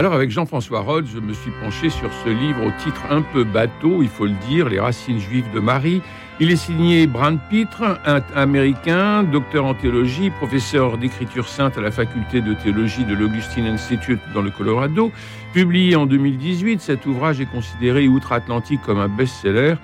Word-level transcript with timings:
Alors 0.00 0.14
avec 0.14 0.30
Jean-François 0.30 0.80
Rhodes, 0.80 1.08
je 1.14 1.20
me 1.20 1.34
suis 1.34 1.50
penché 1.62 1.90
sur 1.90 2.10
ce 2.24 2.30
livre 2.30 2.64
au 2.64 2.70
titre 2.82 3.02
un 3.10 3.20
peu 3.20 3.44
bateau, 3.44 4.02
il 4.02 4.08
faut 4.08 4.24
le 4.24 4.32
dire, 4.48 4.70
Les 4.70 4.80
racines 4.80 5.18
juives 5.18 5.52
de 5.52 5.60
Marie. 5.60 6.00
Il 6.40 6.50
est 6.50 6.56
signé 6.56 7.06
Brand 7.06 7.38
Pitre, 7.50 7.82
un 8.06 8.22
américain, 8.34 9.24
docteur 9.24 9.66
en 9.66 9.74
théologie, 9.74 10.30
professeur 10.30 10.96
d'écriture 10.96 11.46
sainte 11.46 11.76
à 11.76 11.82
la 11.82 11.90
faculté 11.90 12.40
de 12.40 12.54
théologie 12.54 13.04
de 13.04 13.12
l'Augustine 13.12 13.66
Institute 13.66 14.20
dans 14.32 14.40
le 14.40 14.50
Colorado. 14.50 15.12
Publié 15.52 15.96
en 15.96 16.06
2018, 16.06 16.80
cet 16.80 17.04
ouvrage 17.04 17.42
est 17.42 17.50
considéré 17.52 18.08
outre-Atlantique 18.08 18.80
comme 18.80 19.00
un 19.00 19.08
best-seller. 19.08 19.74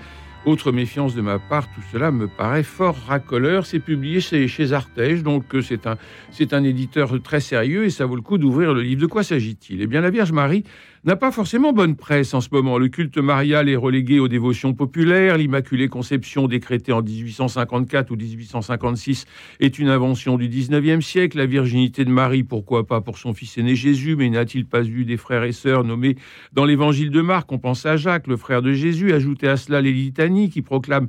Autre 0.46 0.70
méfiance 0.70 1.16
de 1.16 1.22
ma 1.22 1.40
part, 1.40 1.66
tout 1.74 1.80
cela 1.90 2.12
me 2.12 2.28
paraît 2.28 2.62
fort 2.62 2.96
racoleur. 3.08 3.66
C'est 3.66 3.80
publié 3.80 4.20
chez, 4.20 4.46
chez 4.46 4.72
Artege, 4.72 5.24
donc 5.24 5.52
euh, 5.56 5.60
c'est 5.60 5.88
un, 5.88 5.96
c'est 6.30 6.54
un 6.54 6.62
éditeur 6.62 7.20
très 7.20 7.40
sérieux 7.40 7.84
et 7.84 7.90
ça 7.90 8.06
vaut 8.06 8.14
le 8.14 8.22
coup 8.22 8.38
d'ouvrir 8.38 8.72
le 8.72 8.80
livre. 8.80 9.00
De 9.00 9.06
quoi 9.06 9.24
s'agit-il? 9.24 9.82
Eh 9.82 9.88
bien, 9.88 10.00
la 10.00 10.10
Vierge 10.10 10.30
Marie 10.30 10.62
n'a 11.06 11.14
pas 11.14 11.30
forcément 11.30 11.72
bonne 11.72 11.94
presse 11.94 12.34
en 12.34 12.40
ce 12.40 12.48
moment. 12.50 12.78
Le 12.78 12.88
culte 12.88 13.18
marial 13.18 13.68
est 13.68 13.76
relégué 13.76 14.18
aux 14.18 14.26
dévotions 14.26 14.74
populaires. 14.74 15.38
L'Immaculée 15.38 15.86
Conception, 15.86 16.48
décrétée 16.48 16.92
en 16.92 17.00
1854 17.00 18.10
ou 18.10 18.16
1856, 18.16 19.24
est 19.60 19.78
une 19.78 19.88
invention 19.88 20.36
du 20.36 20.48
19e 20.48 21.00
siècle. 21.00 21.38
La 21.38 21.46
virginité 21.46 22.04
de 22.04 22.10
Marie, 22.10 22.42
pourquoi 22.42 22.88
pas 22.88 23.00
pour 23.00 23.18
son 23.18 23.34
fils 23.34 23.56
aîné 23.56 23.76
Jésus, 23.76 24.16
mais 24.16 24.28
n'a-t-il 24.28 24.66
pas 24.66 24.84
eu 24.84 25.04
des 25.04 25.16
frères 25.16 25.44
et 25.44 25.52
sœurs 25.52 25.84
nommés 25.84 26.16
dans 26.52 26.64
l'évangile 26.64 27.10
de 27.10 27.20
Marc? 27.20 27.52
On 27.52 27.58
pense 27.58 27.86
à 27.86 27.96
Jacques, 27.96 28.26
le 28.26 28.36
frère 28.36 28.60
de 28.60 28.72
Jésus. 28.72 29.12
Ajoutez 29.12 29.46
à 29.46 29.56
cela 29.56 29.80
les 29.80 29.92
litanies 29.92 30.50
qui 30.50 30.60
proclament 30.60 31.08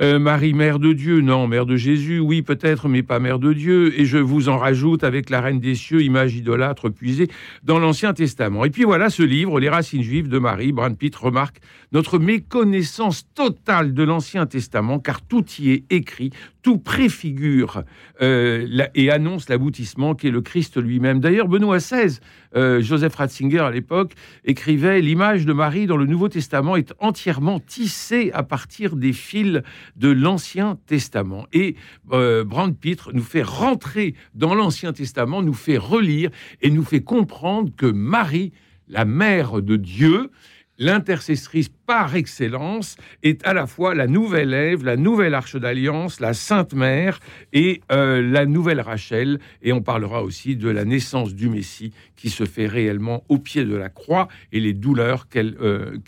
euh, 0.00 0.18
Marie, 0.18 0.54
mère 0.54 0.78
de 0.78 0.92
Dieu, 0.92 1.20
non, 1.20 1.46
mère 1.46 1.66
de 1.66 1.76
Jésus, 1.76 2.18
oui 2.18 2.42
peut-être, 2.42 2.88
mais 2.88 3.02
pas 3.02 3.18
mère 3.18 3.38
de 3.38 3.52
Dieu. 3.52 3.98
Et 3.98 4.04
je 4.04 4.18
vous 4.18 4.48
en 4.48 4.58
rajoute 4.58 5.04
avec 5.04 5.30
la 5.30 5.40
reine 5.40 5.60
des 5.60 5.74
cieux, 5.74 6.02
image 6.02 6.34
idolâtre 6.34 6.88
puisée 6.88 7.28
dans 7.62 7.78
l'Ancien 7.78 8.14
Testament. 8.14 8.64
Et 8.64 8.70
puis 8.70 8.84
voilà 8.84 9.10
ce 9.10 9.22
livre, 9.22 9.60
Les 9.60 9.68
racines 9.68 10.02
juives 10.02 10.28
de 10.28 10.38
Marie. 10.38 10.72
Brand 10.72 10.96
Pitt 10.96 11.14
remarque 11.14 11.60
notre 11.92 12.18
méconnaissance 12.18 13.26
totale 13.34 13.92
de 13.92 14.02
l'Ancien 14.02 14.46
Testament, 14.46 14.98
car 14.98 15.20
tout 15.20 15.44
y 15.58 15.70
est 15.70 15.84
écrit, 15.90 16.30
tout 16.62 16.78
préfigure 16.78 17.82
euh, 18.22 18.86
et 18.94 19.10
annonce 19.10 19.48
l'aboutissement 19.48 20.14
qui 20.14 20.28
est 20.28 20.30
le 20.30 20.40
Christ 20.40 20.80
lui-même. 20.80 21.20
D'ailleurs, 21.20 21.48
Benoît 21.48 21.78
XVI, 21.78 22.20
euh, 22.54 22.80
Joseph 22.80 23.16
Ratzinger 23.16 23.58
à 23.58 23.70
l'époque, 23.70 24.12
écrivait 24.44 25.00
L'image 25.00 25.44
de 25.44 25.52
Marie 25.52 25.86
dans 25.86 25.96
le 25.96 26.06
Nouveau 26.06 26.28
Testament 26.28 26.76
est 26.76 26.94
entièrement 27.00 27.58
tissée 27.58 28.30
à 28.32 28.44
partir 28.44 28.96
des 28.96 29.12
fils 29.12 29.60
de 29.96 30.08
l'Ancien 30.08 30.78
Testament. 30.86 31.46
Et 31.52 31.76
euh, 32.12 32.44
Brand 32.44 32.76
Pitre 32.76 33.10
nous 33.12 33.22
fait 33.22 33.42
rentrer 33.42 34.14
dans 34.34 34.54
l'Ancien 34.54 34.92
Testament, 34.92 35.42
nous 35.42 35.54
fait 35.54 35.78
relire 35.78 36.30
et 36.60 36.70
nous 36.70 36.84
fait 36.84 37.02
comprendre 37.02 37.72
que 37.76 37.86
Marie, 37.86 38.52
la 38.88 39.04
mère 39.04 39.62
de 39.62 39.76
Dieu, 39.76 40.30
l'intercessrice 40.78 41.68
par 41.86 42.16
excellence 42.16 42.96
est 43.22 43.46
à 43.46 43.52
la 43.52 43.66
fois 43.66 43.94
la 43.94 44.06
nouvelle 44.06 44.54
Ève, 44.54 44.84
la 44.84 44.96
nouvelle 44.96 45.34
Arche 45.34 45.56
d'Alliance, 45.56 46.20
la 46.20 46.34
Sainte 46.34 46.74
Mère 46.74 47.20
et 47.52 47.82
euh, 47.92 48.22
la 48.22 48.46
nouvelle 48.46 48.80
Rachel. 48.80 49.38
Et 49.62 49.72
on 49.72 49.82
parlera 49.82 50.22
aussi 50.22 50.56
de 50.56 50.68
la 50.68 50.84
naissance 50.84 51.34
du 51.34 51.48
Messie 51.48 51.92
qui 52.16 52.30
se 52.30 52.44
fait 52.44 52.66
réellement 52.66 53.24
au 53.28 53.38
pied 53.38 53.64
de 53.64 53.74
la 53.74 53.88
croix 53.88 54.28
et 54.52 54.60
les 54.60 54.72
douleurs 54.72 55.28
qu'elle 55.28 55.56
euh, 55.60 55.98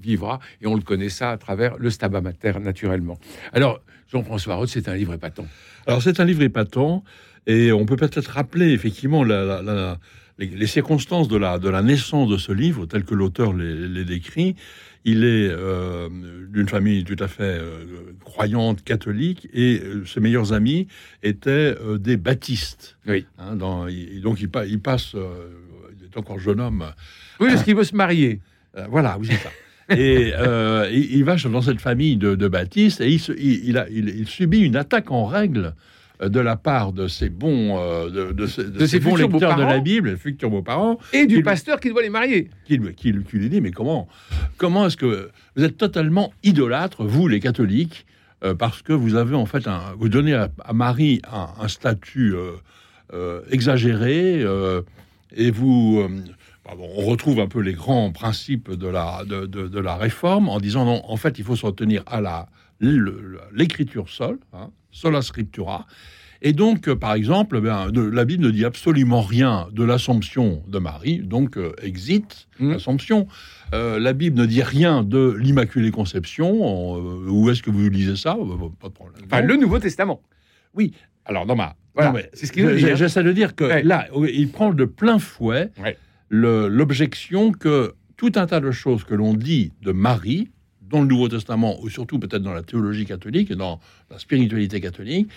vivra. 0.00 0.40
Et 0.60 0.66
on 0.66 0.74
le 0.74 0.82
connaît 0.82 1.08
ça 1.08 1.30
à 1.30 1.36
travers 1.36 1.76
le 1.78 1.90
Stabat 1.90 2.20
Mater, 2.20 2.52
naturellement. 2.60 3.18
Alors, 3.52 3.80
Jean-François 4.10 4.54
Roth, 4.54 4.68
c'est 4.68 4.88
un 4.88 4.94
livre 4.94 5.14
épatant. 5.14 5.46
Alors, 5.86 6.02
c'est 6.02 6.20
un 6.20 6.24
livre 6.24 6.42
épatant. 6.42 7.02
Et 7.46 7.72
on 7.72 7.84
peut 7.84 7.96
peut-être 7.96 8.28
rappeler 8.28 8.72
effectivement 8.72 9.22
la 9.22 9.98
les, 10.38 10.66
circonstances 10.66 11.28
de 11.28 11.36
la, 11.36 11.58
de 11.58 11.68
la 11.68 11.82
naissance 11.82 12.28
de 12.28 12.36
ce 12.36 12.52
livre, 12.52 12.86
tel 12.86 13.04
que 13.04 13.14
l'auteur 13.14 13.52
les, 13.52 14.04
décrit, 14.04 14.56
il 15.04 15.24
est 15.24 15.48
euh, 15.50 16.08
d'une 16.48 16.68
famille 16.68 17.04
tout 17.04 17.16
à 17.18 17.28
fait 17.28 17.58
euh, 17.60 18.14
croyante, 18.24 18.82
catholique, 18.82 19.48
et 19.52 19.80
euh, 19.82 20.04
ses 20.06 20.20
meilleurs 20.20 20.52
amis 20.52 20.88
étaient 21.22 21.74
des 21.98 22.16
baptistes. 22.16 22.96
Oui. 23.06 23.26
Hein, 23.38 23.56
dans, 23.56 23.86
donc 24.22 24.40
il, 24.40 24.50
il 24.68 24.80
passe, 24.80 25.14
il 25.14 26.06
est 26.06 26.16
encore 26.16 26.38
jeune 26.38 26.60
homme. 26.60 26.84
Oui, 27.40 27.48
parce 27.50 27.62
qu'il 27.62 27.76
veut 27.76 27.84
se 27.84 27.96
marier. 27.96 28.40
voilà, 28.88 29.18
oui, 29.18 29.28
c'est 29.30 29.36
ça. 29.36 29.50
et 29.96 30.32
il, 30.92 31.24
va 31.24 31.36
dans 31.36 31.60
cette 31.60 31.80
famille 31.80 32.16
de, 32.16 32.34
de 32.34 32.48
baptistes 32.48 33.02
et 33.02 33.12
il, 33.12 33.20
il, 33.38 33.76
a, 33.76 33.86
il, 33.90 34.26
subit 34.26 34.60
une 34.60 34.76
attaque 34.76 35.10
en 35.10 35.26
règle 35.26 35.74
de 36.20 36.40
la 36.40 36.56
part 36.56 36.92
de 36.92 37.08
ces 37.08 37.28
bons, 37.28 37.78
euh, 37.78 38.10
de, 38.10 38.32
de, 38.32 38.46
ces, 38.46 39.00
bons 39.00 39.16
lecteurs 39.16 39.56
de 39.56 39.62
la 39.62 39.80
Bible, 39.80 40.16
futurs 40.16 40.50
beaux-parents, 40.50 40.98
et 41.12 41.26
du 41.26 41.42
pasteur 41.42 41.80
qui 41.80 41.90
doit 41.90 42.02
les 42.02 42.10
marier, 42.10 42.50
qui, 42.64 42.78
qui, 42.94 43.12
lui 43.12 43.48
dit 43.48 43.60
mais 43.60 43.72
comment, 43.72 44.08
comment 44.56 44.86
est-ce 44.86 44.96
que 44.96 45.30
vous 45.56 45.64
êtes 45.64 45.76
totalement 45.76 46.32
idolâtre, 46.42 47.04
vous 47.04 47.26
les 47.26 47.40
catholiques, 47.40 48.06
euh, 48.44 48.54
parce 48.54 48.82
que 48.82 48.92
vous 48.92 49.16
avez 49.16 49.34
en 49.34 49.46
fait 49.46 49.66
un, 49.66 49.94
vous 49.98 50.08
donnez 50.08 50.34
à, 50.34 50.72
Marie 50.72 51.20
un, 51.30 51.68
statut 51.68 52.34
exagéré 53.50 54.44
et 55.36 55.50
vous 55.50 56.08
on 56.66 57.02
retrouve 57.02 57.40
un 57.40 57.46
peu 57.46 57.60
les 57.60 57.74
grands 57.74 58.10
principes 58.10 58.70
de 58.70 58.88
la, 58.88 59.24
de, 59.24 59.46
de, 59.46 59.80
la 59.80 59.96
réforme 59.96 60.48
en 60.48 60.58
disant 60.58 60.84
non, 60.84 61.02
en 61.04 61.16
fait, 61.16 61.38
il 61.38 61.44
faut 61.44 61.56
se 61.56 61.66
retenir 61.66 62.02
à 62.06 62.20
la 62.20 62.46
l'écriture 62.80 64.08
seule, 64.08 64.38
hein, 64.52 64.70
sola 64.94 65.20
scriptura. 65.20 65.86
Et 66.46 66.52
donc, 66.52 66.88
euh, 66.88 66.94
par 66.96 67.14
exemple, 67.14 67.60
ben, 67.60 67.90
la 67.90 68.24
Bible 68.24 68.44
ne 68.44 68.50
dit 68.50 68.64
absolument 68.64 69.22
rien 69.22 69.66
de 69.72 69.82
l'Assomption 69.82 70.62
de 70.68 70.78
Marie, 70.78 71.18
donc 71.20 71.56
euh, 71.56 71.72
exit 71.82 72.48
mmh. 72.60 72.72
l'Assomption. 72.72 73.26
Euh, 73.72 73.98
la 73.98 74.12
Bible 74.12 74.38
ne 74.38 74.44
dit 74.44 74.62
rien 74.62 75.02
de 75.02 75.34
l'Immaculée 75.38 75.90
Conception. 75.90 76.96
où 77.28 77.50
est-ce 77.50 77.62
que 77.62 77.70
vous 77.70 77.88
lisez 77.88 78.16
ça? 78.16 78.36
Pas 78.78 78.88
de 78.88 78.92
problème. 78.92 79.22
Enfin, 79.26 79.40
le 79.40 79.56
Nouveau 79.56 79.78
Testament. 79.78 80.20
Oui. 80.74 80.92
Alors, 81.24 81.46
dans 81.46 81.56
ma. 81.56 81.76
Voilà, 81.94 82.12
c'est 82.34 82.46
ce 82.46 82.52
qu'il 82.52 82.66
dit. 82.76 82.90
Hein. 82.90 82.94
J'essaie 82.94 83.22
de 83.22 83.32
dire 83.32 83.54
que 83.54 83.64
là, 83.64 84.08
il 84.30 84.50
prend 84.50 84.74
de 84.74 84.84
plein 84.84 85.18
fouet 85.18 85.70
l'objection 86.28 87.52
que 87.52 87.94
tout 88.16 88.32
un 88.34 88.46
tas 88.46 88.60
de 88.60 88.70
choses 88.70 89.04
que 89.04 89.14
l'on 89.14 89.32
dit 89.32 89.72
de 89.82 89.92
Marie 89.92 90.50
dans 90.94 91.02
le 91.02 91.08
Nouveau 91.08 91.28
Testament, 91.28 91.82
ou 91.82 91.88
surtout 91.88 92.18
peut-être 92.18 92.42
dans 92.42 92.52
la 92.52 92.62
théologie 92.62 93.04
catholique 93.04 93.52
dans 93.52 93.80
la 94.10 94.18
spiritualité 94.18 94.80
catholique, 94.80 95.28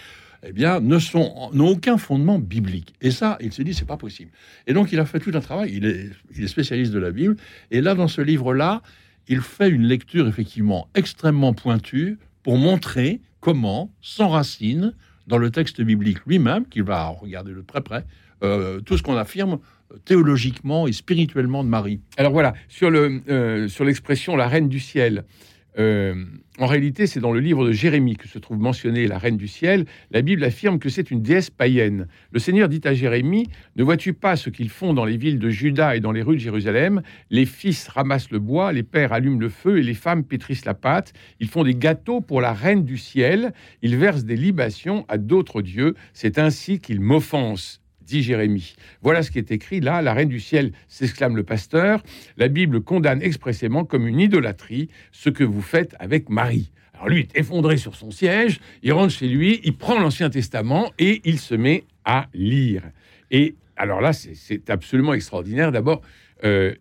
eh 0.44 0.52
bien, 0.52 0.80
ne 0.80 1.00
sont 1.00 1.50
n'ont 1.54 1.70
aucun 1.70 1.98
fondement 1.98 2.38
biblique. 2.38 2.94
Et 3.02 3.10
ça, 3.10 3.38
il 3.42 3.52
se 3.52 3.64
dit, 3.64 3.74
c'est 3.74 3.88
pas 3.88 3.98
possible. 3.98 4.30
Et 4.68 4.74
donc, 4.74 4.92
il 4.92 5.00
a 5.00 5.06
fait 5.06 5.20
tout 5.20 5.32
un 5.34 5.40
travail. 5.40 5.72
Il 5.74 5.86
est, 5.86 6.12
il 6.36 6.44
est 6.44 6.48
spécialiste 6.48 6.92
de 6.94 7.00
la 7.00 7.10
Bible. 7.12 7.36
Et 7.72 7.82
là, 7.82 7.96
dans 7.96 8.08
ce 8.08 8.22
livre-là, 8.22 8.84
il 9.28 9.42
fait 9.42 9.70
une 9.70 9.84
lecture 9.84 10.28
effectivement 10.28 10.90
extrêmement 10.94 11.54
pointue 11.54 12.20
pour 12.44 12.58
montrer 12.58 13.20
comment 13.40 13.92
s'enracine 14.02 14.94
dans 15.26 15.40
le 15.40 15.50
texte 15.50 15.82
biblique 15.82 16.20
lui-même, 16.28 16.66
qu'il 16.68 16.84
va 16.84 17.08
regarder 17.08 17.54
de 17.54 17.62
très 17.62 17.82
près, 17.82 18.06
euh, 18.44 18.80
tout 18.82 18.96
ce 18.98 19.04
qu'on 19.04 19.18
affirme 19.18 19.58
théologiquement 20.06 20.88
et 20.88 20.92
spirituellement 20.92 21.64
de 21.64 21.70
Marie. 21.70 22.02
Alors 22.18 22.32
voilà, 22.32 22.54
sur 22.68 22.90
le 22.90 23.22
euh, 23.30 23.68
l'expression 23.80 24.36
la 24.36 24.48
reine 24.48 24.70
du 24.70 24.80
ciel. 24.80 25.24
Euh, 25.80 26.26
en 26.58 26.66
réalité, 26.66 27.06
c'est 27.06 27.20
dans 27.20 27.32
le 27.32 27.40
livre 27.40 27.68
de 27.68 27.72
Jérémie 27.72 28.16
que 28.16 28.28
se 28.28 28.40
trouve 28.40 28.58
mentionnée 28.58 29.06
la 29.06 29.20
reine 29.20 29.38
du 29.38 29.48
ciel. 29.48 29.86
La 30.10 30.24
Bible 30.24 30.44
affirme 30.44 30.80
que 30.80 30.90
c'est 30.90 31.12
une 31.12 31.22
déesse 31.22 31.52
païenne. 31.52 32.08
Le 32.32 32.40
Seigneur 32.40 32.68
dit 32.68 32.82
à 32.84 32.96
Jérémie 32.96 33.48
Ne 33.76 33.84
vois-tu 33.84 34.14
pas 34.14 34.36
ce 34.36 34.50
qu'ils 34.50 34.70
font 34.70 34.94
dans 34.94 35.06
les 35.06 35.18
villes 35.18 35.38
de 35.38 35.50
Juda 35.50 35.96
et 35.96 36.00
dans 36.00 36.12
les 36.12 36.24
rues 36.24 36.38
de 36.38 36.42
Jérusalem? 36.42 37.04
Les 37.30 37.46
fils 37.46 37.88
ramassent 37.88 38.32
le 38.32 38.40
bois, 38.40 38.74
les 38.74 38.84
pères 38.84 39.14
allument 39.14 39.40
le 39.40 39.50
feu 39.50 39.78
et 39.78 39.84
les 39.84 39.94
femmes 39.94 40.24
pétrissent 40.24 40.66
la 40.66 40.74
pâte. 40.74 41.14
Ils 41.40 41.48
font 41.48 41.64
des 41.64 41.76
gâteaux 41.76 42.22
pour 42.22 42.42
la 42.42 42.54
reine 42.54 42.84
du 42.84 42.98
ciel. 42.98 43.54
Ils 43.84 43.98
versent 43.98 44.26
des 44.26 44.38
libations 44.38 45.06
à 45.10 45.20
d'autres 45.20 45.62
dieux. 45.62 45.94
C'est 46.14 46.40
ainsi 46.40 46.80
qu'ils 46.80 47.02
m'offensent 47.02 47.82
dit 48.08 48.24
Jérémie. 48.24 48.76
Voilà 49.02 49.22
ce 49.22 49.30
qui 49.30 49.38
est 49.38 49.52
écrit 49.52 49.82
là, 49.82 50.02
la 50.02 50.14
reine 50.14 50.30
du 50.30 50.40
ciel, 50.40 50.72
s'exclame 50.88 51.36
le 51.36 51.44
pasteur. 51.44 52.02
La 52.38 52.48
Bible 52.48 52.82
condamne 52.82 53.22
expressément 53.22 53.84
comme 53.84 54.08
une 54.08 54.20
idolâtrie 54.20 54.90
ce 55.12 55.30
que 55.30 55.44
vous 55.44 55.62
faites 55.62 55.96
avec 56.00 56.30
Marie. 56.30 56.72
Alors 56.94 57.10
lui 57.10 57.20
est 57.20 57.38
effondré 57.38 57.78
sur 57.78 57.96
son 57.96 58.10
siège, 58.10 58.60
il 58.82 58.92
rentre 58.92 59.14
chez 59.14 59.28
lui, 59.28 59.60
il 59.64 59.76
prend 59.78 60.00
l'Ancien 60.00 60.32
Testament 60.32 60.92
et 60.98 61.22
il 61.26 61.38
se 61.38 61.54
met 61.54 61.84
à 62.06 62.28
lire. 62.34 62.82
Et 63.30 63.56
alors 63.76 64.02
là, 64.02 64.14
c'est 64.14 64.70
absolument 64.72 65.14
extraordinaire. 65.14 65.72
D'abord, 65.72 66.02
euh, 66.44 66.74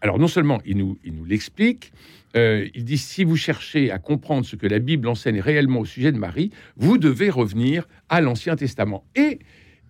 alors 0.00 0.18
non 0.18 0.26
seulement 0.26 0.60
il 0.64 0.78
nous, 0.78 0.98
il 1.04 1.14
nous 1.14 1.24
l'explique, 1.24 1.92
euh, 2.34 2.66
il 2.74 2.84
dit 2.84 2.98
si 2.98 3.22
vous 3.24 3.36
cherchez 3.36 3.90
à 3.90 3.98
comprendre 3.98 4.44
ce 4.44 4.56
que 4.56 4.66
la 4.66 4.78
Bible 4.78 5.06
enseigne 5.06 5.40
réellement 5.40 5.80
au 5.80 5.84
sujet 5.84 6.10
de 6.10 6.18
Marie, 6.18 6.50
vous 6.76 6.98
devez 6.98 7.30
revenir 7.30 7.86
à 8.08 8.20
l'Ancien 8.20 8.56
Testament. 8.56 9.04
Et 9.14 9.38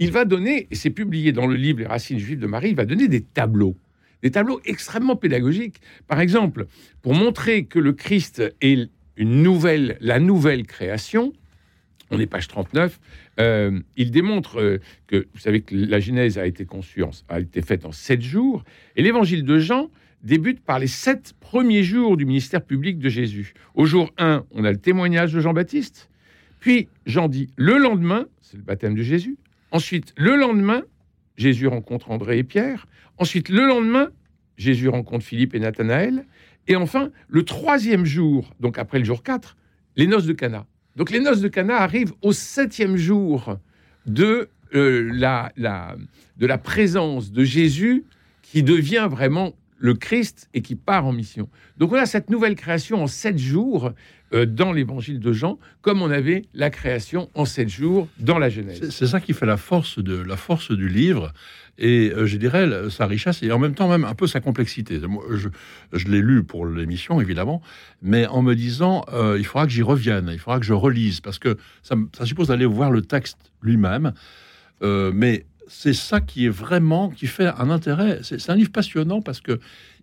il 0.03 0.11
va 0.11 0.25
donner, 0.25 0.67
et 0.71 0.75
c'est 0.75 0.91
publié 0.91 1.31
dans 1.31 1.47
le 1.47 1.55
livre 1.55 1.79
Les 1.79 1.87
Racines 1.87 2.19
juives 2.19 2.41
de 2.41 2.49
Marie, 2.49 2.71
il 2.71 2.75
va 2.75 2.85
donner 2.85 3.07
des 3.07 3.21
tableaux, 3.21 3.77
des 4.23 4.33
tableaux 4.33 4.61
extrêmement 4.65 5.15
pédagogiques. 5.15 5.81
Par 6.09 6.19
exemple, 6.19 6.67
pour 7.03 7.15
montrer 7.15 7.67
que 7.67 7.79
le 7.79 7.93
Christ 7.93 8.43
est 8.61 8.91
une 9.17 9.43
nouvelle, 9.43 9.97
la 10.01 10.19
nouvelle 10.19 10.67
création, 10.67 11.33
on 12.11 12.19
est 12.19 12.27
page 12.27 12.49
39, 12.49 12.99
euh, 13.39 13.79
il 13.97 14.11
démontre 14.11 14.61
euh, 14.61 14.81
que, 15.07 15.29
vous 15.33 15.39
savez 15.39 15.61
que 15.61 15.75
la 15.75 16.01
Genèse 16.01 16.37
a 16.37 16.47
été 16.47 16.65
conçue, 16.65 17.05
a 17.29 17.39
été 17.39 17.63
faite 17.63 17.87
en 17.87 17.93
sept 17.93 18.23
jours, 18.23 18.65
et 18.97 19.03
l'évangile 19.03 19.45
de 19.45 19.61
Jean 19.61 19.89
débute 20.25 20.61
par 20.61 20.81
les 20.81 20.89
sept 20.89 21.35
premiers 21.39 21.85
jours 21.85 22.17
du 22.17 22.27
ministère 22.27 22.65
public 22.65 22.99
de 22.99 23.09
Jésus. 23.09 23.55
Au 23.77 23.87
jour 23.87 24.11
1, 24.19 24.45
on 24.51 24.65
a 24.65 24.73
le 24.73 24.79
témoignage 24.79 25.33
de 25.33 25.41
Jean-Baptiste, 25.41 26.11
puis 26.59 26.89
Jean 27.07 27.29
dit 27.29 27.51
le 27.55 27.79
lendemain, 27.79 28.27
c'est 28.41 28.57
le 28.57 28.65
baptême 28.65 28.97
de 28.97 29.03
Jésus, 29.03 29.37
ensuite 29.73 30.15
le 30.17 30.37
lendemain, 30.37 30.83
Jésus 31.37 31.67
rencontre 31.67 32.11
André 32.11 32.39
et 32.39 32.45
Pierre, 32.45 32.87
ensuite 33.19 33.49
le 33.49 33.67
lendemain, 33.67 34.11
Jésus 34.57 34.89
rencontre 34.89 35.25
Philippe 35.25 35.55
et 35.55 35.59
Nathanaël, 35.59 36.27
et 36.69 36.77
enfin, 36.77 37.11
le 37.29 37.45
troisième 37.45 38.05
jour, 38.05 38.55
donc 38.61 38.79
après 38.79 38.99
le 38.99 39.05
jour 39.05 39.25
4, 39.25 39.57
les 39.97 40.07
noces 40.07 40.27
de 40.27 40.33
Cana. 40.33 40.67
Donc 40.95 41.11
les 41.11 41.21
noces 41.21 41.41
de 41.41 41.49
Cana 41.49 41.79
arrivent 41.79 42.13
au 42.23 42.33
septième 42.33 42.97
jour 42.97 43.57
de, 44.07 44.51
euh, 44.75 45.11
de 46.37 46.47
la 46.47 46.59
présence 46.59 47.33
de 47.33 47.43
Jésus 47.43 48.05
qui 48.43 48.63
devient 48.63 49.09
vraiment 49.11 49.55
le 49.83 49.95
Christ 49.95 50.49
et 50.55 50.63
qui 50.63 50.77
part 50.77 51.05
en 51.07 51.13
mission. 51.13 51.49
Donc 51.77 51.93
on 51.93 51.97
a 51.97 52.07
cette 52.07 52.31
nouvelle 52.31 52.55
création 52.55 53.03
en 53.03 53.09
sept 53.09 53.37
jours 53.37 53.93
euh, 54.33 54.47
dans 54.47 54.73
l'évangile 54.73 55.19
de 55.19 55.33
Jean, 55.33 55.59
comme 55.81 56.03
on 56.03 56.11
avait 56.11 56.45
la 56.55 56.71
création 56.71 57.29
en 57.35 57.45
sept 57.45 57.69
jours 57.69 58.07
dans 58.21 58.39
la 58.39 58.49
Genèse. 58.49 58.91
C'est 58.91 59.09
ça 59.09 59.21
qui 59.21 59.33
fait 59.35 59.45
la 59.45 59.57
force, 59.57 59.99
de, 59.99 60.15
la 60.15 60.37
force 60.37 60.71
du 60.71 60.89
livre 60.89 61.33
et 61.79 62.13
euh, 62.15 62.27
je 62.27 62.37
dirais 62.37 62.69
sa 62.91 63.07
richesse 63.07 63.43
et 63.43 63.51
en 63.51 63.59
même 63.59 63.75
temps 63.75 63.89
même 63.89 64.05
un 64.05 64.15
peu 64.15 64.29
sa 64.29 64.39
complexité. 64.39 65.01
Je, 65.33 65.49
je 65.93 66.09
l'ai 66.09 66.21
lu 66.21 66.45
pour 66.45 66.65
l'émission 66.65 67.21
évidemment, 67.21 67.61
mais 68.03 68.29
en 68.29 68.41
me 68.41 68.55
disant 68.55 69.05
euh, 69.13 69.37
il 69.37 69.45
faudra 69.45 69.67
que 69.67 69.73
j'y 69.73 69.83
revienne, 69.83 70.31
il 70.33 70.39
faudra 70.39 70.61
que 70.61 70.65
je 70.65 70.75
relise 70.75 71.21
parce 71.21 71.41
que 71.41 71.57
ça, 71.83 71.97
ça 72.17 72.25
suppose 72.25 72.47
d'aller 72.49 72.67
voir 72.67 72.93
le 72.93 73.03
texte 73.03 73.39
lui-même. 73.63 74.13
Mais 74.85 75.47
c'est 75.69 75.95
ça 75.95 76.21
qui 76.21 76.47
est 76.47 76.51
vraiment 76.51 77.11
qui 77.11 77.27
fait 77.27 77.47
un 77.47 77.71
intérêt. 77.71 78.21
C'est 78.23 78.51
un 78.51 78.57
livre 78.57 78.73
passionnant 78.73 79.21
parce 79.21 79.41
que 79.41 79.61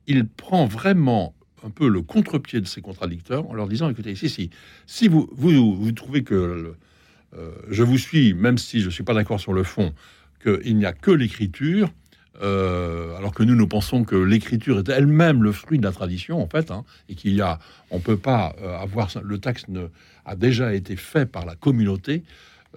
il 0.08 0.28
prend 0.28 0.66
vraiment 0.66 1.36
un 1.64 1.70
peu 1.70 1.88
le 1.88 2.02
contre-pied 2.02 2.62
de 2.62 2.68
ses 2.68 2.82
contradicteurs 2.82 3.50
en 3.50 3.54
leur 3.54 3.68
disant 3.68 3.90
écoutez, 3.90 4.16
si, 4.16 4.30
si, 4.30 4.50
si 4.88 5.08
vous, 5.08 5.30
vous, 5.34 5.76
vous 5.76 5.92
trouvez 5.92 6.24
que 6.24 6.74
je 7.70 7.84
vous 7.84 7.98
suis, 7.98 8.34
même 8.34 8.58
si 8.58 8.80
je 8.80 8.86
ne 8.86 8.92
suis 8.92 9.04
pas 9.04 9.14
d'accord 9.14 9.40
sur 9.40 9.54
le 9.54 9.64
fond, 9.64 9.94
qu'il 10.42 10.78
n'y 10.78 10.86
a 10.86 10.94
que 10.94 11.12
l'écriture, 11.12 11.92
euh, 12.42 13.18
alors 13.18 13.34
que 13.34 13.44
nous, 13.44 13.56
nous 13.56 13.68
pensons 13.68 14.04
que 14.04 14.16
l'écriture 14.16 14.80
est 14.80 14.90
elle-même 14.90 15.44
le 15.44 15.52
fruit 15.52 15.78
de 15.78 15.84
la 15.84 15.92
tradition, 15.92 16.42
en 16.42 16.48
fait, 16.48 16.72
hein, 16.72 16.86
et 17.10 17.16
qu'il 17.16 17.34
y 17.34 17.42
a, 17.42 17.60
on 17.92 18.00
peut 18.00 18.18
pas 18.18 18.56
euh, 18.62 18.78
avoir 18.78 19.10
le 19.22 19.38
texte 19.40 19.68
ne, 19.68 19.88
a 20.26 20.36
déjà 20.36 20.74
été 20.74 20.96
fait 20.96 21.26
par 21.26 21.46
la 21.46 21.56
communauté. 21.56 22.24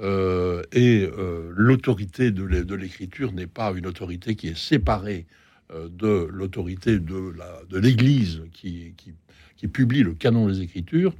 Euh, 0.00 0.62
et 0.72 1.08
l'autorité 1.54 2.30
de 2.30 2.74
l'écriture 2.74 3.32
n'est 3.32 3.46
pas 3.46 3.72
une 3.76 3.86
autorité 3.86 4.34
qui 4.34 4.48
est 4.48 4.58
séparée 4.58 5.26
de 5.70 6.28
l'autorité 6.30 6.98
de 6.98 7.78
l'Église 7.78 8.42
qui, 8.52 8.94
qui, 8.96 9.14
qui, 9.56 9.68
publie 9.68 10.02
le 10.02 10.14
canon 10.14 10.48
des 10.48 10.60
Écritures 10.60 11.14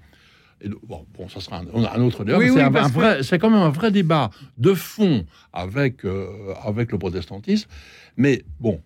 bon, 0.68 1.06
bon, 1.16 1.28
ça 1.28 1.40
sera 1.40 1.58
un, 1.58 2.00
autre 2.02 2.24
débat. 2.24 3.22
c'est 3.22 3.38
quand 3.38 3.50
même 3.50 3.60
un 3.60 3.70
vrai 3.70 3.90
débat 3.90 4.30
de 4.58 4.74
fond 4.74 5.26
avec, 5.52 6.04
euh, 6.04 6.54
avec 6.64 6.92
le 6.92 6.98
protestantisme. 6.98 7.68
Mais 8.16 8.44
bon, 8.60 8.80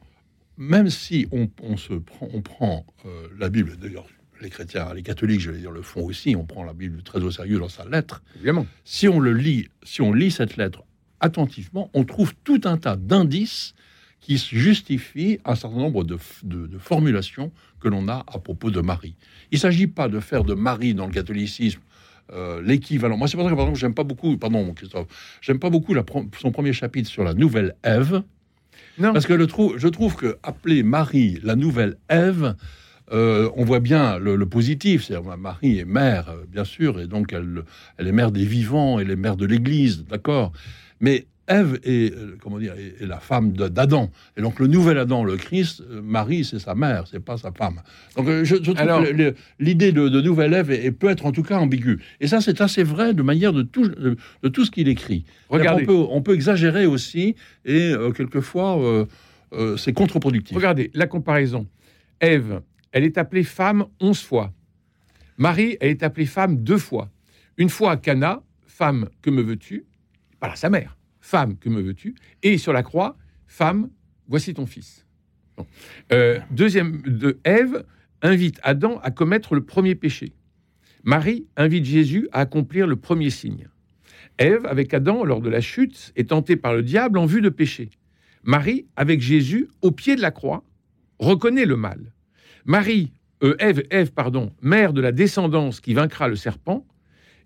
même 0.57 0.91
si 0.91 1.27
on, 1.33 1.77
se 1.77 1.95
prend, 1.95 2.29
on 2.33 2.43
prend 2.43 2.87
euh, 3.05 3.29
la 3.39 3.49
Bible, 3.49 3.77
d'ailleurs, 3.77 4.07
les 4.41 4.51
chrétiens, 4.51 4.93
les 4.95 5.03
catholiques, 5.03 5.41
je 5.41 5.51
vais 5.51 5.59
dire, 5.59 5.71
le 5.71 5.83
font 5.83 6.05
aussi, 6.05 6.37
on 6.37 6.45
prend 6.45 6.65
la 6.65 6.75
Bible 6.75 7.03
très 7.03 7.21
au 7.21 7.31
sérieux 7.31 7.59
dans 7.59 7.69
sa 7.69 7.85
lettre. 7.85 8.23
Évidemment. 8.37 8.67
Si 8.85 9.09
on 9.09 9.21
le 9.21 9.33
lit, 9.33 9.69
si 9.83 10.03
on 10.03 10.13
lit 10.13 10.31
cette 10.31 10.57
lettre 10.57 10.83
attentivement, 11.21 11.91
on 11.95 12.05
trouve 12.05 12.35
tout 12.45 12.61
un 12.65 12.77
tas 12.77 12.97
d'indices 12.97 13.75
qui 14.21 14.39
justifient 14.39 15.39
un 15.45 15.55
certain 15.55 15.77
nombre 15.77 16.05
de, 16.05 16.19
de 16.43 16.79
formulations 16.79 17.53
que 17.81 17.89
l'on 17.89 18.09
a 18.09 18.25
à 18.27 18.39
propos 18.39 18.71
de 18.71 18.81
Marie. 18.81 19.15
Il 19.53 19.57
ne 19.57 19.61
s'agit 19.61 19.87
pas 19.87 20.09
de 20.09 20.21
faire 20.21 20.45
de 20.45 20.55
Marie 20.55 20.95
dans 20.95 21.07
le 21.07 21.13
catholicisme 21.13 21.81
euh, 22.33 22.61
l'équivalent. 22.61 23.17
Moi, 23.17 23.29
c'est 23.29 23.37
pour 23.37 23.45
ça 23.45 23.51
que, 23.51 23.57
par 23.57 23.67
exemple, 23.67 23.79
j'aime 23.79 23.95
pas 23.95 24.03
beaucoup, 24.03 24.37
pardon, 24.37 24.75
Christophe, 24.75 25.07
j'aime 25.41 25.61
pas 25.61 25.71
beaucoup 25.71 25.95
son 26.41 26.51
premier 26.51 26.73
chapitre 26.73 27.09
sur 27.09 27.23
la 27.23 27.35
nouvelle 27.35 27.77
Ève. 27.85 28.23
Non. 28.99 29.13
Parce 29.13 29.27
que 29.27 29.33
le 29.33 29.47
je 29.77 29.89
trouve 29.89 30.17
que 30.17 30.37
appeler 30.43 30.83
Marie 30.83 31.39
la 31.45 31.55
nouvelle 31.55 31.99
Ève, 32.09 32.57
euh, 33.13 33.51
on 33.55 33.65
voit 33.65 33.81
bien 33.81 34.19
le, 34.19 34.47
positif. 34.47 35.05
C'est 35.05 35.17
Marie 35.39 35.79
est 35.79 35.85
mère, 35.85 36.29
euh, 36.31 36.45
bien 36.51 36.65
sûr, 36.65 37.01
et 37.01 37.07
donc 37.07 37.33
elle, 37.33 37.63
elle 37.99 38.09
est 38.09 38.13
mère 38.13 38.33
des 38.33 38.45
vivants, 38.45 38.99
elle 38.99 39.11
est 39.11 39.17
mère 39.17 39.37
de 39.37 39.47
l'Église, 39.47 40.05
d'accord. 40.09 40.53
Mais 41.01 41.27
Ève 41.49 41.79
est, 41.85 42.13
euh, 42.13 42.37
comment 42.41 42.59
dire, 42.59 42.75
est, 42.75 43.07
la 43.07 43.21
femme 43.21 43.53
d'Adam. 43.53 44.11
Et 44.37 44.43
donc 44.43 44.59
le 44.59 44.67
nouvel 44.67 44.99
Adam, 44.99 45.23
le 45.23 45.37
Christ, 45.37 45.85
Marie, 46.03 46.45
c'est 46.45 46.59
sa 46.59 46.75
mère, 46.75 47.05
c'est 47.09 47.25
pas 47.25 47.37
sa 47.37 47.53
femme. 47.53 47.81
Donc 48.17 48.27
je, 48.43 48.57
trouve 48.57 48.75
l'idée 49.61 49.93
de, 49.93 50.21
nouvelle 50.21 50.55
Ève 50.55 50.93
peut 50.95 51.09
être 51.09 51.27
en 51.27 51.31
tout 51.31 51.45
cas 51.45 51.59
ambiguë. 51.59 52.01
Et 52.21 52.27
ça, 52.27 52.41
c'est 52.41 52.61
assez 52.61 52.83
vrai 52.83 53.15
de 53.15 53.23
manière 53.23 53.53
de 53.53 53.63
tout, 53.63 53.89
de, 53.89 54.49
tout 54.49 54.65
ce 54.65 54.73
qu'il 54.73 54.89
écrit. 54.89 55.25
Regardez. 55.49 55.85
On 55.85 55.87
peut, 55.87 56.07
on 56.11 56.23
peut, 56.23 56.35
exagérer 56.35 56.87
aussi, 56.87 57.37
et 57.65 57.93
quelquefois, 58.17 59.07
c'est 59.77 59.93
contre-productif. 59.93 60.57
Regardez 60.57 60.91
la 60.95 61.07
comparaison. 61.07 61.69
Ève, 62.21 62.61
elle 62.97 63.05
est 63.05 63.19
appelée 63.19 63.45
femme 63.45 63.85
onze 64.01 64.23
fois. 64.23 64.55
Marie, 65.37 65.77
elle 65.83 65.91
est 65.91 66.03
appelée 66.03 66.25
femme 66.25 66.65
deux 66.65 66.79
fois. 66.79 67.11
Une 67.59 67.69
fois 67.69 67.91
à 67.91 67.97
Cana, 67.99 68.43
femme, 68.67 69.11
que 69.21 69.29
me 69.29 69.43
veux-tu? 69.43 69.85
Voilà, 70.41 70.57
sa 70.57 70.71
mère. 70.71 70.97
Femme, 71.21 71.59
que 71.59 71.69
me 71.69 71.83
veux-tu? 71.83 72.15
Et 72.43 72.57
sur 72.57 72.73
la 72.73 72.83
croix, 72.83 73.19
Femme, 73.47 73.91
voici 74.29 74.55
ton 74.55 74.65
fils. 74.65 75.05
Euh, 76.11 76.41
deuxième, 76.51 77.03
de 77.03 77.39
Ève 77.45 77.85
invite 78.23 78.61
Adam 78.63 78.99
à 79.03 79.11
commettre 79.11 79.55
le 79.55 79.63
premier 79.63 79.95
péché. 79.95 80.33
Marie 81.05 81.47
invite 81.59 81.85
Jésus 81.85 82.31
à 82.33 82.41
accomplir 82.41 82.87
le 82.87 82.97
premier 82.97 83.29
signe. 83.29 83.69
Ève, 84.39 84.65
avec 84.65 84.95
Adam, 84.95 85.23
lors 85.23 85.43
de 85.43 85.51
la 85.51 85.61
chute, 85.61 86.15
est 86.17 86.31
tentée 86.31 86.57
par 86.57 86.73
le 86.73 86.83
diable 86.83 87.19
en 87.19 87.27
vue 87.27 87.43
de 87.43 87.51
péché. 87.51 87.91
Marie, 88.43 88.87
avec 88.97 89.21
Jésus, 89.21 89.69
au 89.83 89.91
pied 89.91 90.17
de 90.17 90.23
la 90.23 90.31
croix, 90.31 90.65
reconnaît 91.19 91.67
le 91.67 91.77
mal. 91.77 92.15
Marie, 92.67 93.13
euh, 93.45 93.55
pardon, 94.15 94.53
mère 94.61 94.93
de 94.93 95.01
la 95.01 95.13
descendance 95.13 95.81
qui 95.81 95.95
vaincra 95.95 96.27
le 96.27 96.35
serpent, 96.35 96.85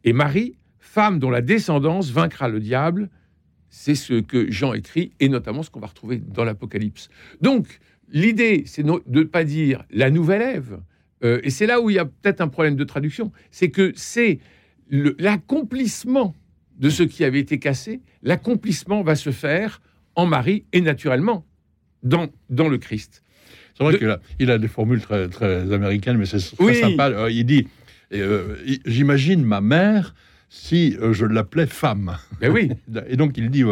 et 0.02 0.14
Marie, 0.14 0.56
femme 0.78 1.18
dont 1.18 1.28
la 1.28 1.42
descendance 1.42 2.10
vaincra 2.10 2.48
le 2.48 2.58
diable, 2.58 3.10
c'est 3.68 3.94
ce 3.94 4.14
que 4.14 4.50
Jean 4.50 4.72
écrit, 4.72 5.12
et 5.20 5.28
notamment 5.28 5.62
ce 5.62 5.70
qu'on 5.70 5.78
va 5.78 5.88
retrouver 5.88 6.16
dans 6.16 6.44
l'Apocalypse. 6.44 7.10
Donc, 7.42 7.80
l'idée, 8.08 8.64
c'est 8.66 8.82
de 8.82 9.00
ne 9.06 9.22
pas 9.24 9.44
dire 9.44 9.84
la 9.90 10.10
nouvelle 10.10 10.40
Ève, 10.40 10.80
euh, 11.22 11.40
et 11.44 11.50
c'est 11.50 11.66
là 11.66 11.82
où 11.82 11.90
il 11.90 11.96
y 11.96 11.98
a 11.98 12.06
peut-être 12.06 12.40
un 12.40 12.48
problème 12.48 12.76
de 12.76 12.84
traduction, 12.84 13.30
c'est 13.50 13.70
que 13.70 13.92
c'est 13.94 14.40
l'accomplissement 14.90 16.34
de 16.78 16.88
ce 16.88 17.02
qui 17.02 17.24
avait 17.24 17.40
été 17.40 17.58
cassé, 17.58 18.00
l'accomplissement 18.22 19.02
va 19.02 19.16
se 19.16 19.30
faire 19.30 19.82
en 20.14 20.24
Marie 20.24 20.64
et 20.72 20.80
naturellement 20.80 21.46
dans, 22.02 22.28
dans 22.48 22.68
le 22.68 22.78
Christ. 22.78 23.22
C'est 23.80 23.84
vrai 23.84 23.98
qu'il 23.98 24.08
a, 24.08 24.20
il 24.38 24.50
a 24.50 24.58
des 24.58 24.68
formules 24.68 25.00
très, 25.00 25.28
très 25.28 25.72
américaines, 25.72 26.18
mais 26.18 26.26
c'est 26.26 26.38
très 26.54 26.74
sympa. 26.74 27.08
Euh, 27.08 27.30
il 27.30 27.46
dit, 27.46 27.66
euh, 28.12 28.56
j'imagine 28.84 29.42
ma 29.42 29.60
mère 29.60 30.14
si 30.48 30.96
euh, 31.00 31.12
je 31.12 31.24
l'appelais 31.24 31.66
femme. 31.66 32.16
Mais 32.40 32.48
oui. 32.48 32.72
Et 33.08 33.16
donc 33.16 33.38
il 33.38 33.50
dit, 33.50 33.64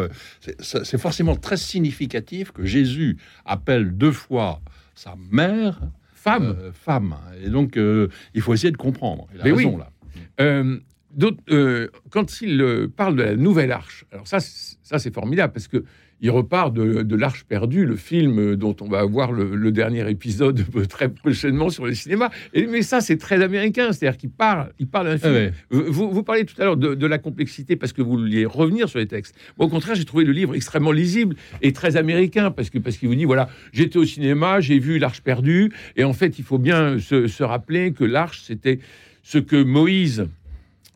c'est 0.61 0.99
forcément 0.99 1.37
très 1.37 1.57
significatif 1.57 2.53
que 2.53 2.65
Jésus 2.65 3.19
appelle 3.45 3.97
deux 3.97 4.13
fois 4.13 4.61
sa 4.95 5.15
mère 5.31 5.81
femme. 6.15 6.57
Euh, 6.59 6.73
femme. 6.73 7.17
Et 7.45 7.51
donc 7.51 7.77
il 7.77 8.41
faut 8.41 8.55
essayer 8.55 8.71
de 8.71 8.77
comprendre. 8.77 9.27
Il 9.35 9.41
a 9.41 9.45
raison 9.55 9.79
là. 9.79 9.91
quand 12.11 12.41
il 12.41 12.89
parle 12.97 13.17
de 13.17 13.23
la 13.23 13.37
nouvelle 13.37 13.73
arche, 13.73 14.07
alors 14.11 14.27
ça, 14.27 14.39
ça 14.41 14.99
c'est 14.99 15.13
formidable 15.13 15.53
parce 15.53 15.69
que 15.69 15.85
il 16.21 16.31
repart 16.31 16.73
de, 16.73 17.17
l'Arche 17.17 17.45
perdue, 17.45 17.85
le 17.87 17.97
film 17.97 18.57
dont 18.57 18.77
on 18.81 18.89
va 18.89 19.01
avoir 19.01 19.33
le, 19.33 19.73
dernier 19.73 20.09
épisode 20.11 20.65
très 20.89 21.09
prochainement 21.09 21.69
sur 21.69 21.87
le 21.87 21.95
cinéma. 21.95 22.31
Et, 22.55 22.67
mais 22.67 22.83
ça, 22.83 23.01
c'est 23.01 23.17
très 23.17 23.43
américain, 23.43 23.93
c'est-à-dire 23.93 24.17
qu'il 24.17 24.31
parle, 24.31 24.73
il 24.79 24.89
parle 24.89 25.09
d'un 25.09 25.19
ah 25.23 25.29
film. 25.29 25.53
Vous, 25.71 26.11
vous, 26.11 26.23
parlez 26.23 26.45
tout 26.45 26.61
à 26.61 26.65
l'heure 26.65 26.77
de, 26.77 27.07
la 27.07 27.19
complexité 27.19 27.77
parce 27.77 27.93
que 27.93 28.03
vous 28.03 28.11
vouliez 28.11 28.45
revenir 28.45 28.89
sur 28.89 28.99
les 28.99 29.07
textes. 29.07 29.35
au 29.59 29.69
contraire, 29.69 29.95
j'ai 29.95 30.05
trouvé 30.05 30.25
le 30.25 30.33
livre 30.33 30.55
extrêmement 30.55 30.93
lisible 30.93 31.37
et 31.63 31.73
très 31.73 31.97
américain 31.97 32.51
parce 32.51 32.71
que 32.71 32.79
parce 32.79 32.97
qu'il 32.97 33.09
vous 33.09 33.15
dit 33.15 33.25
voilà, 33.25 33.49
j'étais 33.73 33.99
au 33.99 34.05
cinéma, 34.05 34.61
j'ai 34.61 34.79
vu 34.79 34.99
l'Arche 34.99 35.23
perdue, 35.23 35.73
et 35.97 36.05
en 36.05 36.13
fait, 36.13 36.39
il 36.39 36.45
faut 36.45 36.59
bien 36.59 36.99
se, 36.99 37.29
se 37.29 37.43
rappeler 37.43 37.93
que 37.93 38.05
l'Arche, 38.05 38.43
c'était 38.43 38.79
ce 39.23 39.39
que 39.39 39.63
Moïse 39.63 40.27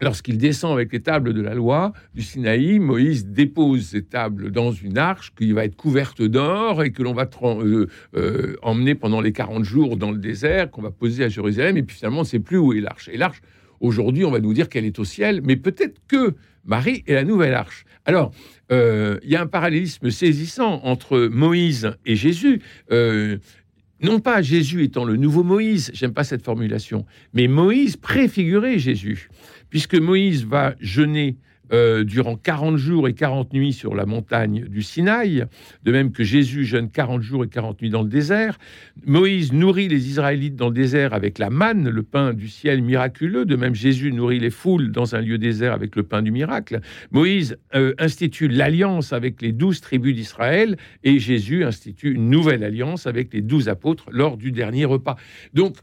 Lorsqu'il 0.02 0.36
descend 0.36 0.72
avec 0.72 0.92
les 0.92 1.00
tables 1.00 1.32
de 1.32 1.40
la 1.40 1.54
loi 1.54 1.92
du 2.12 2.22
Sinaï, 2.22 2.80
Moïse 2.80 3.24
dépose 3.24 3.86
ces 3.86 4.02
tables 4.02 4.50
dans 4.50 4.72
une 4.72 4.98
arche 4.98 5.32
qui 5.38 5.52
va 5.52 5.64
être 5.64 5.76
couverte 5.76 6.20
d'or 6.20 6.82
et 6.82 6.90
que 6.90 7.04
l'on 7.04 7.12
va 7.14 7.30
euh, 7.44 7.86
euh, 8.16 8.56
emmener 8.62 8.96
pendant 8.96 9.20
les 9.20 9.32
40 9.32 9.62
jours 9.62 9.96
dans 9.96 10.10
le 10.10 10.18
désert, 10.18 10.72
qu'on 10.72 10.82
va 10.82 10.90
poser 10.90 11.22
à 11.22 11.28
Jérusalem, 11.28 11.76
et 11.76 11.84
puis 11.84 11.96
finalement, 11.96 12.18
on 12.18 12.22
ne 12.22 12.26
sait 12.26 12.40
plus 12.40 12.58
où 12.58 12.72
est 12.72 12.80
l'arche. 12.80 13.08
Et 13.12 13.16
l'arche, 13.16 13.42
aujourd'hui, 13.78 14.24
on 14.24 14.32
va 14.32 14.40
nous 14.40 14.52
dire 14.52 14.68
qu'elle 14.68 14.86
est 14.86 14.98
au 14.98 15.04
ciel, 15.04 15.40
mais 15.44 15.54
peut-être 15.54 16.00
que 16.08 16.34
Marie 16.64 17.04
est 17.06 17.14
la 17.14 17.24
nouvelle 17.24 17.54
arche. 17.54 17.84
Alors, 18.04 18.32
euh, 18.72 19.20
il 19.22 19.30
y 19.30 19.36
a 19.36 19.40
un 19.40 19.46
parallélisme 19.46 20.10
saisissant 20.10 20.80
entre 20.82 21.28
Moïse 21.30 21.92
et 22.06 22.16
Jésus. 22.16 22.60
Non 24.02 24.20
pas 24.20 24.42
Jésus 24.42 24.84
étant 24.84 25.04
le 25.04 25.16
nouveau 25.16 25.42
Moïse, 25.42 25.90
j'aime 25.94 26.12
pas 26.12 26.24
cette 26.24 26.44
formulation, 26.44 27.06
mais 27.32 27.48
Moïse 27.48 27.96
préfigurait 27.96 28.78
Jésus. 28.78 29.28
Puisque 29.70 29.94
Moïse 29.94 30.44
va 30.44 30.74
jeûner 30.80 31.36
euh, 31.72 32.04
durant 32.04 32.36
40 32.36 32.76
jours 32.76 33.08
et 33.08 33.14
40 33.14 33.52
nuits 33.52 33.72
sur 33.72 33.94
la 33.94 34.06
montagne 34.06 34.64
du 34.68 34.82
Sinaï, 34.82 35.46
de 35.84 35.92
même 35.92 36.12
que 36.12 36.24
Jésus 36.24 36.64
jeûne 36.64 36.90
40 36.90 37.22
jours 37.22 37.44
et 37.44 37.48
40 37.48 37.80
nuits 37.82 37.90
dans 37.90 38.02
le 38.02 38.08
désert. 38.08 38.58
Moïse 39.06 39.52
nourrit 39.52 39.88
les 39.88 40.08
Israélites 40.08 40.56
dans 40.56 40.68
le 40.68 40.74
désert 40.74 41.14
avec 41.14 41.38
la 41.38 41.50
manne, 41.50 41.88
le 41.88 42.02
pain 42.02 42.32
du 42.34 42.48
ciel 42.48 42.82
miraculeux, 42.82 43.44
de 43.44 43.56
même 43.56 43.74
Jésus 43.74 44.12
nourrit 44.12 44.38
les 44.38 44.50
foules 44.50 44.92
dans 44.92 45.14
un 45.14 45.20
lieu 45.20 45.38
désert 45.38 45.72
avec 45.72 45.96
le 45.96 46.02
pain 46.02 46.22
du 46.22 46.30
miracle. 46.30 46.80
Moïse 47.10 47.56
euh, 47.74 47.94
institue 47.98 48.48
l'alliance 48.48 49.12
avec 49.12 49.40
les 49.42 49.52
douze 49.52 49.80
tribus 49.80 50.14
d'Israël 50.14 50.76
et 51.04 51.18
Jésus 51.18 51.64
institue 51.64 52.12
une 52.12 52.30
nouvelle 52.30 52.64
alliance 52.64 53.06
avec 53.06 53.32
les 53.32 53.40
douze 53.40 53.68
apôtres 53.68 54.06
lors 54.10 54.36
du 54.36 54.52
dernier 54.52 54.84
repas. 54.84 55.16
Donc, 55.54 55.76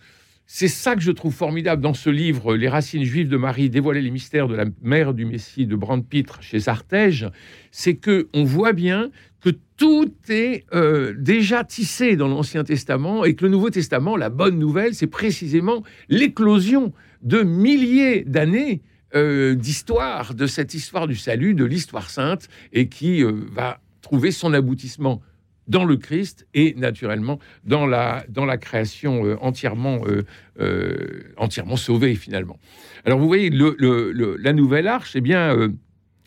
c'est 0.51 0.67
ça 0.67 0.95
que 0.95 1.01
je 1.01 1.11
trouve 1.11 1.31
formidable 1.31 1.79
dans 1.79 1.93
ce 1.93 2.09
livre, 2.09 2.55
Les 2.55 2.69
racines 2.69 3.03
juives 3.03 3.29
de 3.29 3.37
Marie, 3.37 3.69
dévoiler 3.69 4.01
les 4.01 4.09
mystères 4.09 4.47
de 4.47 4.55
la 4.55 4.65
mère 4.81 5.13
du 5.13 5.23
Messie 5.23 5.67
de 5.67 5.75
Brand-Pitre 5.75 6.41
chez 6.41 6.67
Artege, 6.67 7.29
c'est 7.69 7.93
que 7.93 8.27
on 8.33 8.45
voit 8.45 8.73
bien 8.73 9.11
que 9.41 9.51
tout 9.77 10.11
est 10.27 10.65
euh, 10.73 11.13
déjà 11.15 11.63
tissé 11.63 12.15
dans 12.15 12.27
l'Ancien 12.27 12.63
Testament 12.63 13.25
et 13.25 13.35
que 13.35 13.45
le 13.45 13.51
Nouveau 13.51 13.69
Testament, 13.69 14.17
la 14.17 14.31
bonne 14.31 14.57
nouvelle, 14.57 14.95
c'est 14.95 15.05
précisément 15.05 15.83
l'éclosion 16.09 16.93
de 17.21 17.43
milliers 17.43 18.23
d'années 18.23 18.81
euh, 19.13 19.53
d'histoire, 19.53 20.33
de 20.33 20.47
cette 20.47 20.73
histoire 20.73 21.05
du 21.05 21.15
salut, 21.15 21.53
de 21.53 21.63
l'histoire 21.63 22.09
sainte, 22.09 22.47
et 22.73 22.89
qui 22.89 23.23
euh, 23.23 23.33
va 23.51 23.81
trouver 24.01 24.31
son 24.31 24.55
aboutissement 24.55 25.21
dans 25.69 25.85
le 25.85 25.95
Christ 25.95 26.47
et 26.53 26.73
naturellement 26.75 27.39
dans 27.63 27.85
la, 27.85 28.25
dans 28.27 28.45
la 28.45 28.57
création 28.57 29.25
euh, 29.25 29.37
entièrement, 29.39 29.99
euh, 30.07 30.23
euh, 30.59 31.33
entièrement 31.37 31.77
sauvée 31.77 32.15
finalement. 32.15 32.57
Alors 33.05 33.19
vous 33.19 33.27
voyez, 33.27 33.49
le, 33.49 34.35
la 34.41 34.51
nouvelle 34.51 34.87
arche, 34.87 35.15
eh 35.15 35.21
bien, 35.21 35.55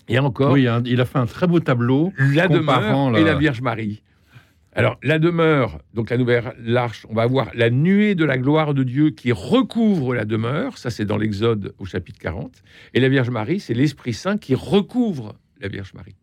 il 0.08 0.14
y 0.14 0.16
a 0.16 0.22
encore... 0.22 0.52
Oui, 0.52 0.66
il 0.86 1.00
a 1.00 1.04
fait 1.04 1.18
un 1.18 1.26
très 1.26 1.46
beau 1.46 1.60
tableau. 1.60 2.12
La 2.16 2.48
demeure 2.48 3.18
et 3.18 3.24
la 3.24 3.34
Vierge 3.34 3.60
Marie. 3.60 4.02
Alors, 4.74 4.98
la 5.02 5.18
demeure, 5.18 5.80
donc 5.92 6.08
la 6.08 6.16
nouvelle 6.16 6.54
arche, 6.78 7.04
on 7.10 7.14
va 7.14 7.24
avoir 7.24 7.50
la 7.52 7.68
nuée 7.68 8.14
de 8.14 8.24
la 8.24 8.38
gloire 8.38 8.72
de 8.72 8.84
Dieu 8.84 9.10
qui 9.10 9.30
recouvre 9.30 10.14
la 10.14 10.24
demeure, 10.24 10.78
ça 10.78 10.88
c'est 10.88 11.04
dans 11.04 11.18
l'Exode 11.18 11.74
au 11.78 11.84
chapitre 11.84 12.18
40, 12.18 12.62
et 12.94 13.00
la 13.00 13.10
Vierge 13.10 13.28
Marie, 13.28 13.60
c'est 13.60 13.74
l'Esprit 13.74 14.14
Saint 14.14 14.38
qui 14.38 14.54
recouvre 14.54 15.34
la 15.60 15.68
Vierge 15.68 15.92
Marie. 15.92 16.16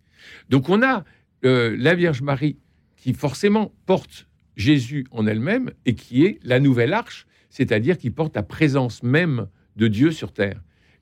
Donc 0.49 0.67
on 0.69 0.81
a 0.81 1.03
la 1.43 1.93
Vierge 1.93 2.23
Marie 2.23 2.57
qui 3.01 3.13
forcément 3.13 3.73
porte 3.85 4.27
Jésus 4.55 5.05
en 5.11 5.25
elle-même 5.25 5.71
et 5.85 5.95
qui 5.95 6.25
est 6.25 6.39
la 6.43 6.59
nouvelle 6.59 6.93
arche, 6.93 7.25
c'est-à-dire 7.49 7.97
qui 7.97 8.09
porte 8.09 8.35
la 8.35 8.43
présence 8.43 9.03
même 9.03 9.47
de 9.75 9.87
Dieu 9.87 10.11
sur 10.11 10.33
terre. 10.33 10.61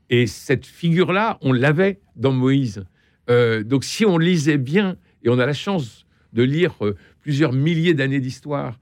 Et 0.09 0.27
cette 0.27 0.65
figure-là, 0.65 1.37
on 1.41 1.51
l'avait 1.51 1.99
dans 2.15 2.31
Moïse. 2.31 2.85
Euh, 3.29 3.63
donc 3.63 3.83
si 3.83 4.05
on 4.05 4.17
lisait 4.17 4.57
bien, 4.57 4.97
et 5.23 5.29
on 5.29 5.39
a 5.39 5.45
la 5.45 5.53
chance 5.53 6.05
de 6.33 6.43
lire 6.43 6.75
euh, 6.85 6.95
plusieurs 7.19 7.51
milliers 7.51 7.93
d'années 7.93 8.19
d'histoire 8.19 8.79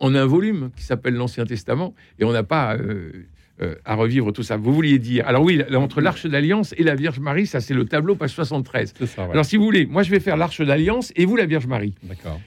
en, 0.00 0.14
un 0.14 0.26
volume 0.26 0.70
qui 0.76 0.84
s'appelle 0.84 1.14
l'Ancien 1.14 1.44
Testament, 1.44 1.94
et 2.18 2.24
on 2.24 2.32
n'a 2.32 2.44
pas 2.44 2.76
euh, 2.76 3.26
euh, 3.60 3.74
à 3.84 3.94
revivre 3.94 4.32
tout 4.32 4.42
ça. 4.42 4.56
Vous 4.56 4.72
vouliez 4.72 4.98
dire. 4.98 5.26
Alors 5.26 5.42
oui, 5.42 5.62
entre 5.74 6.00
l'Arche 6.00 6.26
d'Alliance 6.26 6.74
et 6.76 6.82
la 6.82 6.94
Vierge 6.94 7.18
Marie, 7.18 7.46
ça 7.46 7.60
c'est 7.60 7.74
le 7.74 7.84
tableau, 7.84 8.14
page 8.14 8.30
73. 8.30 8.94
Alors 9.18 9.44
si 9.44 9.56
vous 9.56 9.64
voulez, 9.64 9.86
moi 9.86 10.02
je 10.02 10.10
vais 10.10 10.20
faire 10.20 10.36
l'Arche 10.36 10.60
d'Alliance 10.60 11.12
et 11.16 11.24
vous 11.24 11.36
la 11.36 11.46
Vierge 11.46 11.66
Marie. 11.66 11.94
D'accord. 12.02 12.40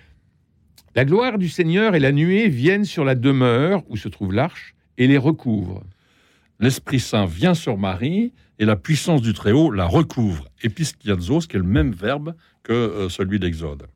La 0.96 1.06
gloire 1.06 1.38
du 1.38 1.48
Seigneur 1.48 1.96
et 1.96 2.00
la 2.00 2.12
nuée 2.12 2.50
viennent 2.50 2.86
sur 2.86 3.06
la 3.06 3.16
demeure 3.16 3.84
où 3.90 3.98
se 3.98 4.10
trouve 4.10 4.34
l'Arche 4.34 4.76
et 4.98 5.08
les 5.08 5.18
recouvrent. 5.18 5.84
L'Esprit 6.60 7.00
Saint 7.00 7.26
vient 7.26 7.54
sur 7.54 7.78
Marie 7.78 8.34
et 8.60 8.66
la 8.66 8.76
puissance 8.76 9.22
du 9.22 9.34
Très-Haut 9.34 9.72
la 9.72 9.86
recouvre. 9.86 10.48
Episkiazos, 10.64 11.48
qui 11.48 11.56
est 11.56 11.60
le 11.60 11.66
même 11.66 11.92
verbe 11.92 12.36
que 12.62 12.74
euh, 12.74 13.10
celui 13.10 13.40
d'Exode. 13.40 13.88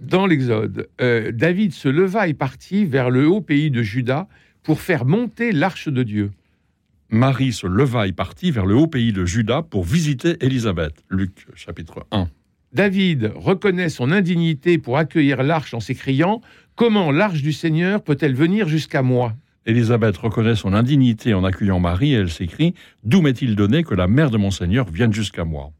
Dans 0.00 0.26
l'Exode, 0.26 0.88
euh, 1.00 1.30
David 1.30 1.72
se 1.72 1.88
leva 1.88 2.26
et 2.26 2.34
partit 2.34 2.86
vers 2.86 3.10
le 3.10 3.28
haut 3.28 3.42
pays 3.42 3.70
de 3.70 3.82
Juda 3.82 4.26
pour 4.62 4.80
faire 4.80 5.04
monter 5.04 5.52
l'arche 5.52 5.88
de 5.88 6.02
Dieu. 6.02 6.32
Marie 7.08 7.52
se 7.52 7.66
leva 7.66 8.06
et 8.06 8.12
partit 8.12 8.50
vers 8.50 8.66
le 8.66 8.76
haut 8.76 8.86
pays 8.86 9.12
de 9.12 9.24
Juda 9.24 9.62
pour 9.62 9.84
visiter 9.84 10.36
Élisabeth. 10.40 11.02
Luc 11.08 11.46
chapitre 11.54 12.06
1. 12.12 12.28
David 12.72 13.32
reconnaît 13.34 13.88
son 13.88 14.12
indignité 14.12 14.78
pour 14.78 14.96
accueillir 14.96 15.42
l'arche 15.42 15.74
en 15.74 15.80
s'écriant 15.80 16.40
Comment 16.76 17.10
l'arche 17.10 17.42
du 17.42 17.52
Seigneur 17.52 18.02
peut-elle 18.02 18.34
venir 18.34 18.68
jusqu'à 18.68 19.02
moi? 19.02 19.34
Élisabeth 19.66 20.16
reconnaît 20.16 20.54
son 20.54 20.72
indignité 20.72 21.34
en 21.34 21.44
accueillant 21.44 21.80
Marie 21.80 22.12
et 22.12 22.18
elle 22.18 22.30
s'écrie 22.30 22.74
D'où 23.02 23.20
m'est-il 23.22 23.56
donné 23.56 23.82
que 23.82 23.94
la 23.94 24.06
mère 24.06 24.30
de 24.30 24.38
mon 24.38 24.52
Seigneur 24.52 24.88
vienne 24.88 25.12
jusqu'à 25.12 25.44
moi? 25.44 25.72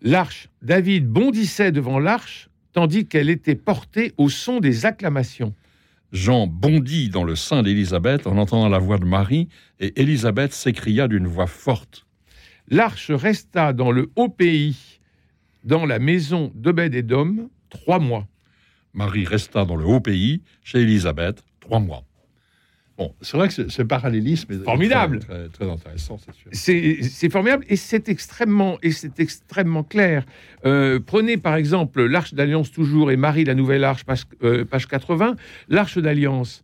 L'arche, 0.00 0.48
David 0.62 1.06
bondissait 1.06 1.70
devant 1.70 1.98
l'arche 1.98 2.48
tandis 2.72 3.06
qu'elle 3.06 3.30
était 3.30 3.54
portée 3.54 4.12
au 4.16 4.28
son 4.28 4.60
des 4.60 4.84
acclamations. 4.84 5.54
Jean 6.14 6.46
bondit 6.46 7.08
dans 7.08 7.24
le 7.24 7.34
sein 7.34 7.64
d'Élisabeth 7.64 8.28
en 8.28 8.38
entendant 8.38 8.68
la 8.68 8.78
voix 8.78 8.98
de 8.98 9.04
Marie, 9.04 9.48
et 9.80 10.00
Élisabeth 10.00 10.52
s'écria 10.52 11.08
d'une 11.08 11.26
voix 11.26 11.48
forte. 11.48 12.06
L'arche 12.68 13.10
resta 13.10 13.72
dans 13.72 13.90
le 13.90 14.12
haut 14.14 14.28
pays, 14.28 15.00
dans 15.64 15.84
la 15.84 15.98
maison 15.98 16.52
d'Obed-Edom, 16.54 17.48
trois 17.68 17.98
mois. 17.98 18.28
Marie 18.92 19.24
resta 19.24 19.64
dans 19.64 19.74
le 19.74 19.84
haut 19.84 20.00
pays, 20.00 20.42
chez 20.62 20.82
Élisabeth, 20.82 21.44
trois 21.58 21.80
mois. 21.80 22.04
Bon, 22.96 23.12
c'est 23.22 23.36
vrai 23.36 23.48
que 23.48 23.68
ce 23.68 23.82
parallélisme 23.82 24.52
est 24.52 24.62
formidable, 24.62 25.18
très, 25.18 25.68
intéressant, 25.68 26.16
c'est 26.18 26.32
sûr. 26.32 27.00
C'est 27.02 27.28
formidable 27.28 27.64
et 27.68 27.74
c'est 27.74 28.08
extrêmement 28.08 28.78
et 28.82 28.92
c'est 28.92 29.18
extrêmement 29.18 29.82
clair. 29.82 30.24
Euh, 30.64 31.00
prenez 31.04 31.36
par 31.36 31.56
exemple 31.56 32.04
l'Arche 32.04 32.34
d'Alliance 32.34 32.70
toujours 32.70 33.10
et 33.10 33.16
Marie 33.16 33.44
la 33.44 33.54
Nouvelle 33.54 33.82
Arche, 33.82 34.04
page, 34.04 34.22
euh, 34.44 34.64
page 34.64 34.86
80. 34.86 35.34
L'Arche 35.68 35.98
d'Alliance. 35.98 36.62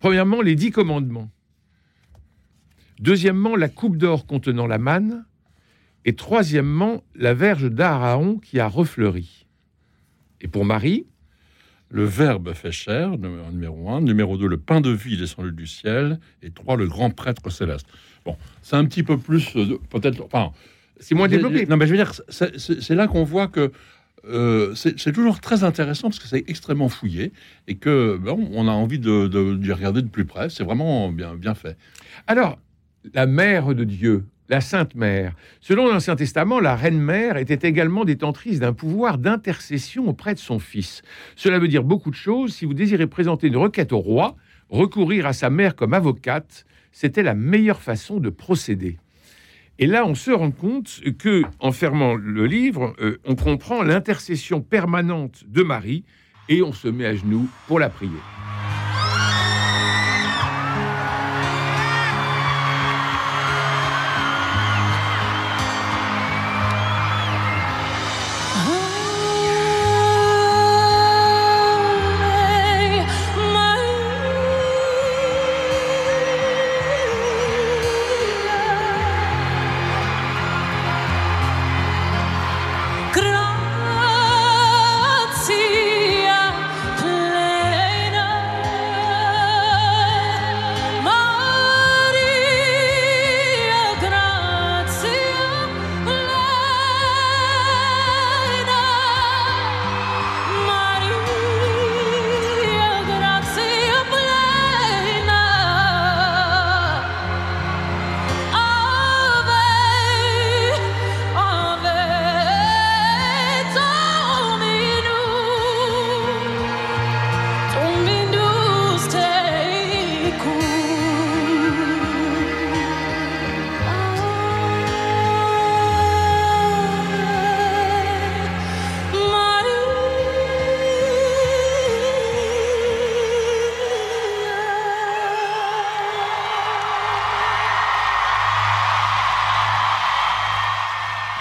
Premièrement, 0.00 0.42
les 0.42 0.56
dix 0.56 0.72
commandements. 0.72 1.30
Deuxièmement, 2.98 3.54
la 3.54 3.68
coupe 3.68 3.96
d'or 3.96 4.26
contenant 4.26 4.66
la 4.66 4.78
manne. 4.78 5.24
Et 6.04 6.14
troisièmement, 6.14 7.04
la 7.14 7.34
verge 7.34 7.70
d'Aaron 7.70 8.38
qui 8.38 8.58
a 8.58 8.66
refleuri. 8.66 9.46
Et 10.40 10.48
pour 10.48 10.64
Marie, 10.64 11.06
le 11.92 12.04
Verbe 12.04 12.54
fait 12.54 12.72
chair, 12.72 13.18
numéro 13.18 13.90
un. 13.90 14.00
Numéro 14.00 14.38
deux, 14.38 14.48
le 14.48 14.56
pain 14.56 14.80
de 14.80 14.90
vie 14.90 15.18
descendu 15.18 15.52
du 15.52 15.66
ciel. 15.66 16.18
Et 16.42 16.50
trois, 16.50 16.76
le 16.76 16.88
grand 16.88 17.10
prêtre 17.10 17.50
céleste. 17.50 17.86
Bon, 18.24 18.36
c'est 18.62 18.76
un 18.76 18.86
petit 18.86 19.02
peu 19.02 19.18
plus, 19.18 19.54
euh, 19.56 19.78
peut-être. 19.90 20.24
Enfin, 20.24 20.52
c'est 20.98 21.14
moins 21.14 21.28
développé. 21.28 21.66
Non, 21.66 21.76
mais 21.76 21.86
je 21.86 21.90
veux 21.92 21.98
dire, 21.98 22.12
c'est 22.28 22.94
là 22.94 23.08
qu'on 23.08 23.24
voit 23.24 23.46
que 23.46 23.72
euh, 24.24 24.74
c'est 24.74 25.12
toujours 25.12 25.40
très 25.40 25.64
intéressant 25.64 26.08
parce 26.08 26.18
que 26.18 26.28
c'est 26.28 26.44
extrêmement 26.48 26.88
fouillé 26.88 27.32
et 27.68 27.74
que 27.74 28.16
bon, 28.16 28.48
on 28.52 28.68
a 28.68 28.70
envie 28.70 29.00
de, 29.00 29.26
de, 29.26 29.72
regarder 29.72 30.00
de 30.00 30.08
plus 30.08 30.24
près. 30.24 30.48
C'est 30.48 30.64
vraiment 30.64 31.10
bien, 31.10 31.34
bien 31.34 31.54
fait. 31.54 31.76
Alors, 32.26 32.58
la 33.12 33.26
mère 33.26 33.74
de 33.74 33.84
Dieu, 33.84 34.24
la 34.48 34.60
Sainte 34.60 34.94
Mère. 34.94 35.34
Selon 35.60 35.86
l'Ancien 35.86 36.16
Testament, 36.16 36.60
la 36.60 36.76
Reine 36.76 37.00
Mère 37.00 37.36
était 37.36 37.66
également 37.66 38.04
détentrice 38.04 38.60
d'un 38.60 38.72
pouvoir 38.72 39.18
d'intercession 39.18 40.08
auprès 40.08 40.34
de 40.34 40.38
son 40.38 40.58
fils. 40.58 41.02
Cela 41.36 41.58
veut 41.58 41.68
dire 41.68 41.84
beaucoup 41.84 42.10
de 42.10 42.16
choses. 42.16 42.54
Si 42.54 42.64
vous 42.64 42.74
désirez 42.74 43.06
présenter 43.06 43.48
une 43.48 43.56
requête 43.56 43.92
au 43.92 43.98
roi, 43.98 44.36
recourir 44.68 45.26
à 45.26 45.32
sa 45.32 45.50
mère 45.50 45.76
comme 45.76 45.94
avocate, 45.94 46.66
c'était 46.92 47.22
la 47.22 47.34
meilleure 47.34 47.80
façon 47.80 48.18
de 48.18 48.30
procéder. 48.30 48.98
Et 49.78 49.86
là, 49.86 50.04
on 50.06 50.14
se 50.14 50.30
rend 50.30 50.50
compte 50.50 51.00
que, 51.18 51.42
en 51.58 51.72
fermant 51.72 52.14
le 52.14 52.46
livre, 52.46 52.94
euh, 53.00 53.18
on 53.24 53.34
comprend 53.34 53.82
l'intercession 53.82 54.60
permanente 54.60 55.44
de 55.48 55.62
Marie 55.62 56.04
et 56.48 56.62
on 56.62 56.72
se 56.72 56.88
met 56.88 57.06
à 57.06 57.14
genoux 57.14 57.48
pour 57.66 57.78
la 57.78 57.88
prier. 57.88 58.10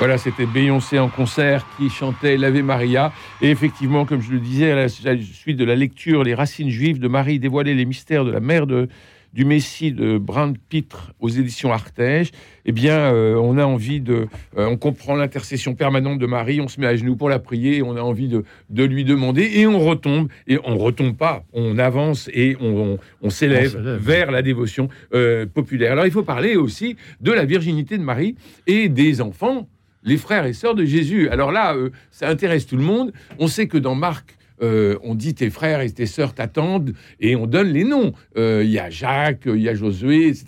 Voilà, 0.02 0.18
c'était 0.18 0.48
Beyoncé 0.48 0.98
en 0.98 1.10
concert 1.10 1.64
qui 1.78 1.92
chantait 1.92 2.36
l'Ave 2.36 2.64
Maria. 2.64 3.14
Et 3.40 3.52
effectivement, 3.52 4.04
comme 4.04 4.20
je 4.20 4.32
le 4.32 4.40
disais, 4.40 4.72
à 4.72 4.76
la, 4.76 4.90
suite 4.90 5.58
de 5.58 5.64
la 5.64 5.76
lecture 5.76 6.24
Les 6.24 6.34
racines 6.34 6.72
juives 6.72 6.98
de 6.98 7.08
Marie 7.08 7.38
dévoiler 7.38 7.76
les 7.76 7.86
mystères 7.86 8.26
de 8.26 8.32
la 8.32 8.40
mère 8.40 8.66
de, 8.66 8.88
du 9.32 9.46
Messie 9.46 9.92
de 9.92 10.18
Brand 10.18 10.58
Pitre 10.58 11.14
aux 11.20 11.30
éditions 11.30 11.72
Artege, 11.72 12.32
eh 12.66 12.72
bien, 12.72 12.98
euh, 12.98 13.36
on 13.36 13.60
a 13.60 13.64
envie 13.64 14.02
de. 14.02 14.28
euh, 14.58 14.66
on 14.66 14.76
comprend 14.76 15.14
l'intercession 15.14 15.76
permanente 15.76 16.18
de 16.18 16.26
Marie, 16.26 16.62
on 16.62 16.68
se 16.68 16.82
met 16.82 16.88
à 16.88 16.96
genoux 16.96 17.16
pour 17.16 17.30
la 17.30 17.38
prier, 17.38 17.78
et 17.78 17.84
on 17.84 17.96
a 17.96 18.02
envie 18.02 18.28
de, 18.28 18.44
de 18.72 18.84
lui 18.84 19.06
demander, 19.06 19.52
et 19.54 19.68
on 19.68 19.78
retombe, 19.78 20.30
et 20.48 20.58
on 20.64 20.80
retombe 20.80 21.16
pas, 21.16 21.44
on 21.54 21.78
avance 21.78 22.28
et 22.34 22.58
on, 22.60 22.98
On 23.22 23.30
s'élève. 23.30 23.78
vers 24.02 24.32
la 24.32 24.42
dévotion 24.42 24.90
euh, 25.14 25.46
populaire. 25.46 25.92
Alors, 25.92 26.08
il 26.08 26.12
faut 26.12 26.24
parler 26.24 26.56
aussi 26.56 26.96
de 27.20 27.32
la 27.32 27.46
virginité 27.46 28.00
de 28.00 28.04
Marie 28.04 28.36
et 28.66 28.90
des 28.90 29.22
enfants 29.22 29.68
les 30.04 30.18
frères 30.18 30.46
et 30.46 30.54
sœurs 30.54 30.76
de 30.76 30.86
Jésus. 30.86 31.30
Alors 31.30 31.52
là, 31.52 31.76
euh, 31.76 31.90
ça 32.12 32.28
intéresse 32.30 32.66
tout 32.66 32.78
le 32.78 32.84
monde. 32.84 33.12
On 33.40 33.48
sait 33.48 33.68
que 33.68 33.78
dans 33.78 33.96
Marc, 33.96 34.38
euh, 34.64 34.98
on 35.04 35.16
dit 35.16 35.34
tes 35.34 35.50
frères 35.50 35.82
et 35.82 35.90
tes 35.92 36.06
sœurs 36.06 36.34
t'attendent 36.34 36.94
et 37.20 37.36
on 37.36 37.48
donne 37.48 37.70
les 37.70 37.84
noms. 37.84 38.14
Euh, 38.38 38.62
Il 38.64 38.70
y 38.72 38.80
a 38.80 38.90
Jacques, 38.90 39.44
il 39.46 39.62
y 39.62 39.70
a 39.70 39.74
Josué, 39.76 40.28
etc. 40.28 40.46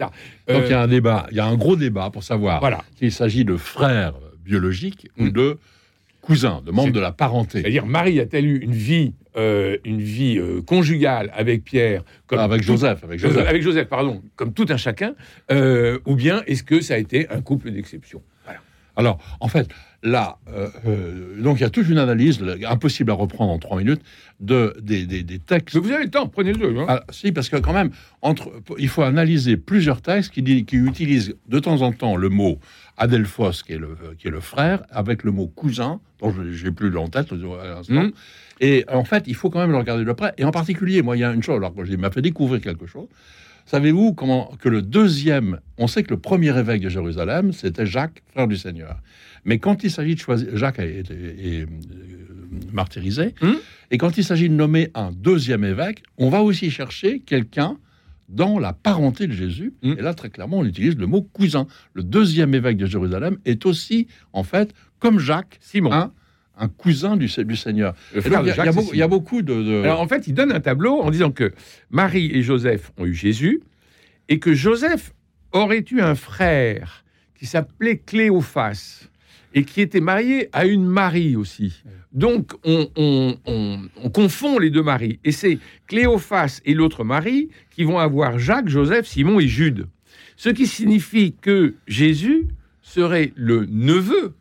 Donc 0.48 0.64
il 0.66 0.70
y 0.72 0.74
a 0.74 0.82
un 0.82 0.88
débat, 0.88 1.28
il 1.32 1.38
y 1.38 1.40
a 1.40 1.46
un 1.46 1.56
gros 1.56 1.76
débat 1.76 2.10
pour 2.12 2.24
savoir 2.24 2.60
Voilà. 2.60 2.84
s'il 2.98 3.12
s'agit 3.12 3.44
de 3.46 3.58
frères 3.58 4.14
biologiques 4.46 5.08
ou 5.18 5.30
de 5.30 5.58
cousins, 6.22 6.62
de 6.66 6.72
membres 6.72 6.92
de 6.94 7.00
la 7.00 7.12
parenté. 7.12 7.62
C'est-à-dire, 7.62 7.86
Marie 7.86 8.20
a-t-elle 8.20 8.46
eu 8.46 8.58
une 8.60 8.72
vie, 8.72 9.14
euh, 9.36 9.78
une 9.84 10.02
vie 10.02 10.40
conjugale 10.66 11.32
avec 11.36 11.64
Pierre, 11.64 12.04
comme 12.28 12.40
avec 12.40 12.62
tout- 12.62 12.68
Joseph, 12.68 13.04
avec 13.04 13.20
Joseph. 13.20 13.48
avec 13.48 13.62
Joseph, 13.62 13.88
pardon, 13.90 14.22
comme 14.36 14.54
tout 14.54 14.66
un 14.70 14.78
chacun, 14.78 15.16
ou 16.06 16.16
bien 16.16 16.44
est-ce 16.48 16.64
que 16.64 16.82
ça 16.82 16.94
a 16.94 16.98
été 16.98 17.28
un 17.30 17.42
couple 17.42 17.72
d'exception? 17.72 18.22
Alors, 18.96 19.18
en 19.40 19.48
fait, 19.48 19.68
là, 20.04 20.38
euh, 20.50 20.68
euh, 20.86 21.42
donc 21.42 21.58
il 21.60 21.62
y 21.62 21.66
a 21.66 21.70
toute 21.70 21.88
une 21.90 21.98
analyse, 21.98 22.44
impossible 22.68 23.10
à 23.12 23.16
reprendre 23.16 23.52
en 23.52 23.58
trois 23.60 23.78
minutes, 23.78 24.02
de, 24.40 24.76
des, 24.82 25.06
des- 25.06 25.24
des 25.24 25.40
textes. 25.40 25.74
Mais 25.76 25.82
vous 25.82 25.92
avez 25.92 26.04
le 26.04 26.10
temps, 26.12 26.28
prenez-le. 26.28 26.80
hein. 26.80 26.86
Ah, 26.88 27.04
si, 27.10 27.32
parce 27.32 27.50
que 27.50 27.58
quand 27.58 27.74
même, 27.74 27.90
entre, 28.22 28.52
il 28.78 28.90
faut 28.90 29.02
analyser 29.04 29.58
plusieurs 29.58 30.02
textes 30.02 30.32
qui, 30.32 30.42
dit- 30.44 30.66
qui 30.66 30.76
utilisent 30.76 31.36
de 31.48 31.60
temps 31.60 31.82
en 31.82 31.92
temps 31.92 32.16
le 32.16 32.30
mot 32.30 32.60
Adelphos, 32.98 33.64
qui 33.66 33.74
est 33.74 33.78
le, 33.80 33.98
qui 34.20 34.28
est 34.28 34.32
le 34.32 34.40
frère, 34.42 34.84
avec 34.92 35.24
le 35.24 35.32
mot 35.32 35.48
cousin, 35.48 36.00
dont 36.20 36.32
je 36.32 36.66
n'ai 36.66 36.72
plus 36.72 36.96
en 36.96 37.08
tête 37.08 37.32
à 37.32 37.36
l'instant. 37.68 37.94
Mhm. 37.94 38.12
Et 38.60 38.86
en 38.92 39.04
fait, 39.04 39.24
il 39.26 39.34
faut 39.36 39.50
quand 39.50 39.60
même 39.60 39.72
le 39.72 39.78
regarder 39.78 40.06
de 40.06 40.12
près. 40.14 40.34
Et 40.38 40.46
en 40.46 40.52
particulier, 40.52 41.02
moi, 41.02 41.18
il 41.18 41.22
y 41.22 41.24
a 41.24 41.32
une 41.34 41.42
chose, 41.42 41.56
alors 41.58 41.74
que 41.74 41.84
j'ai 41.84 41.98
m'a 41.98 42.12
fait 42.12 42.22
découvrir 42.22 42.62
quelque 42.62 42.86
chose. 42.86 43.08
Savez-vous 43.66 44.14
comment 44.14 44.52
que 44.60 44.70
le 44.70 44.82
deuxième, 44.82 45.60
on 45.78 45.88
sait 45.88 46.04
que 46.04 46.12
le 46.12 46.20
premier 46.20 46.58
évêque 46.58 46.82
de 46.82 46.90
Jérusalem, 46.90 47.54
c'était 47.54 47.86
Jacques, 47.86 48.22
frère 48.32 48.48
du 48.48 48.58
Seigneur. 48.58 49.00
Mais 49.46 49.58
quand 49.60 49.84
il 49.84 49.92
s'agit 49.92 50.16
de 50.16 50.20
choisir, 50.20 50.56
Jacques 50.56 50.80
a 50.80 50.86
été 50.86 51.14
est, 51.14 51.62
euh, 51.64 51.66
martyrisé, 52.72 53.34
Mhm. 53.42 53.56
et 53.92 53.98
quand 53.98 54.18
il 54.18 54.24
s'agit 54.24 54.50
de 54.50 54.54
nommer 54.54 54.90
un 54.96 55.12
deuxième 55.12 55.64
évêque, 55.64 56.04
on 56.18 56.30
va 56.30 56.42
aussi 56.42 56.70
chercher 56.72 57.20
quelqu'un 57.20 57.78
dans 58.30 58.58
la 58.60 58.74
parenté 58.74 59.28
de 59.28 59.34
Jésus. 59.34 59.74
Mhm. 59.84 59.96
Et 60.00 60.02
là, 60.02 60.14
très 60.14 60.30
clairement, 60.30 60.60
on 60.60 60.66
utilise 60.66 60.96
le 60.98 61.08
mot 61.08 61.22
cousin. 61.22 61.68
Le 61.94 62.04
deuxième 62.04 62.54
évêque 62.54 62.78
de 62.78 62.86
Jérusalem 62.86 63.38
est 63.46 63.66
aussi, 63.66 64.08
en 64.34 64.44
fait, 64.44 64.74
comme 65.00 65.20
Jacques, 65.20 65.58
Simon, 65.62 65.92
un, 65.92 66.12
un 66.58 66.68
cousin 66.68 67.18
du, 67.18 67.28
du 67.46 67.56
Seigneur. 67.56 67.96
il 68.16 68.22
y 68.22 68.30
y, 68.30 68.36
a 68.36 68.72
beaucoup- 68.72 68.90
il 68.94 68.98
y 68.98 69.02
a 69.02 69.06
Simon. 69.06 69.08
beaucoup 69.08 69.42
de... 69.42 69.54
de- 69.64 69.82
Alors 69.84 70.02
en 70.02 70.08
fait, 70.08 70.28
il 70.28 70.34
donne 70.34 70.52
un 70.52 70.60
tableau 70.60 71.02
en 71.02 71.10
disant 71.12 71.32
que 71.32 71.52
Marie 71.90 72.30
et 72.34 72.42
Joseph 72.44 72.92
ont 72.98 73.06
eu 73.06 73.14
Jésus 73.16 73.62
et 74.30 74.40
que 74.40 74.54
Joseph 74.54 75.14
aurait 75.52 75.84
eu 75.92 76.02
un 76.02 76.16
frère 76.16 77.04
qui 77.38 77.46
s'appelait 77.46 77.98
Cléophas 77.98 79.08
et 79.56 79.66
qui 79.66 79.82
était 79.82 80.00
marié 80.00 80.50
à 80.52 80.66
une 80.66 80.86
Marie 80.86 81.36
aussi. 81.36 81.84
Donc 82.12 82.54
on, 82.64 82.88
on- 82.96 83.36
on- 83.46 83.80
on 84.04 84.10
confond 84.10 84.58
les 84.60 84.70
deux 84.70 84.82
maris. 84.84 85.20
Et 85.24 85.32
c'est 85.32 85.60
Cléophas 85.88 86.60
et 86.66 86.74
l'autre 86.74 87.04
Marie 87.04 87.50
qui 87.72 87.84
vont 87.84 88.00
avoir 88.00 88.40
Jacques, 88.40 88.70
Joseph, 88.70 89.06
Simon 89.08 89.40
et 89.40 89.48
Jude. 89.48 89.88
Ce 90.38 90.50
qui 90.50 90.66
signifie 90.68 91.36
que 91.40 91.76
Jésus 91.88 92.46
serait 92.82 93.32
le 93.36 93.66
neveu, 93.70 94.34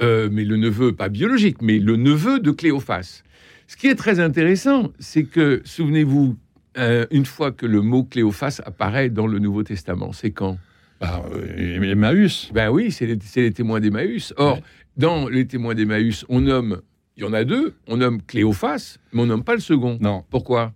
euh, 0.00 0.28
mais 0.30 0.44
le 0.44 0.56
neveu 0.56 0.92
pas 0.92 1.08
biologique, 1.08 1.62
mais 1.62 1.78
le 1.78 1.96
neveu 1.96 2.40
de 2.40 2.50
Cléophas. 2.50 3.22
Ce 3.66 3.76
qui 3.76 3.86
est 3.88 3.94
très 3.94 4.20
intéressant, 4.20 4.92
c'est 4.98 5.24
que, 5.24 5.60
souvenez-vous, 5.64 6.36
euh, 6.78 7.06
une 7.10 7.26
fois 7.26 7.52
que 7.52 7.66
le 7.66 7.82
mot 7.82 8.04
Cléophas 8.04 8.60
apparaît 8.64 9.10
dans 9.10 9.26
le 9.26 9.38
Nouveau 9.38 9.62
Testament, 9.62 10.12
c'est 10.12 10.30
quand? 10.30 10.58
Bah, 11.00 11.22
euh, 11.32 11.82
Emmaüs. 11.82 12.50
Ben 12.52 12.70
oui, 12.70 12.90
c'est 12.90 13.06
les, 13.06 13.52
témoins 13.52 13.80
d'Emmaüs. 13.80 14.32
Or, 14.36 14.54
Ouais. 14.56 14.62
dans 14.96 15.28
les 15.28 15.46
témoins 15.46 15.74
d'Emmaüs, 15.74 16.24
on 16.28 16.40
nomme, 16.40 16.80
il 17.16 17.22
y 17.22 17.26
en 17.26 17.32
a 17.32 17.44
deux, 17.44 17.74
on 17.86 17.98
nomme 17.98 18.22
Cléophas, 18.22 18.96
mais 19.12 19.22
on 19.22 19.26
nomme 19.26 19.44
pas 19.44 19.54
le 19.54 19.60
second. 19.60 19.98
Non, 20.00 20.24
Pourquoi? 20.30 20.72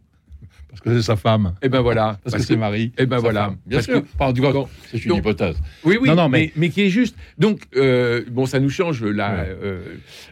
Parce 0.72 0.80
que 0.80 0.96
c'est 0.96 1.02
sa 1.06 1.16
femme. 1.16 1.52
Eh 1.60 1.68
ben 1.68 1.82
voilà. 1.82 2.18
Parce, 2.24 2.34
que 2.36 2.42
c'est 2.42 2.56
Marie. 2.56 2.92
eh 2.96 3.04
ben 3.04 3.18
voilà. 3.18 3.44
femme. 3.44 3.56
Bien 3.66 3.76
Parce 3.76 3.86
sûr. 3.86 4.00
que- 4.02 4.40
cas, 4.42 4.52
Bon. 4.52 4.68
c'est 4.90 5.04
une 5.04 5.08
Donc- 5.10 5.18
hypothèse. 5.18 5.56
Oui, 5.84 5.98
oui, 6.00 6.08
Non, 6.08 6.14
non, 6.16 6.28
mais, 6.30 6.38
mais- 6.40 6.52
mais 6.56 6.68
qui 6.70 6.80
est 6.80 6.88
juste. 6.88 7.14
Donc, 7.36 7.60
euh, 7.76 8.24
bon, 8.30 8.46
ça 8.46 8.58
nous 8.58 8.70
change 8.70 9.04
là. 9.04 9.34
Ouais. 9.34 9.56
euh, 9.62 9.82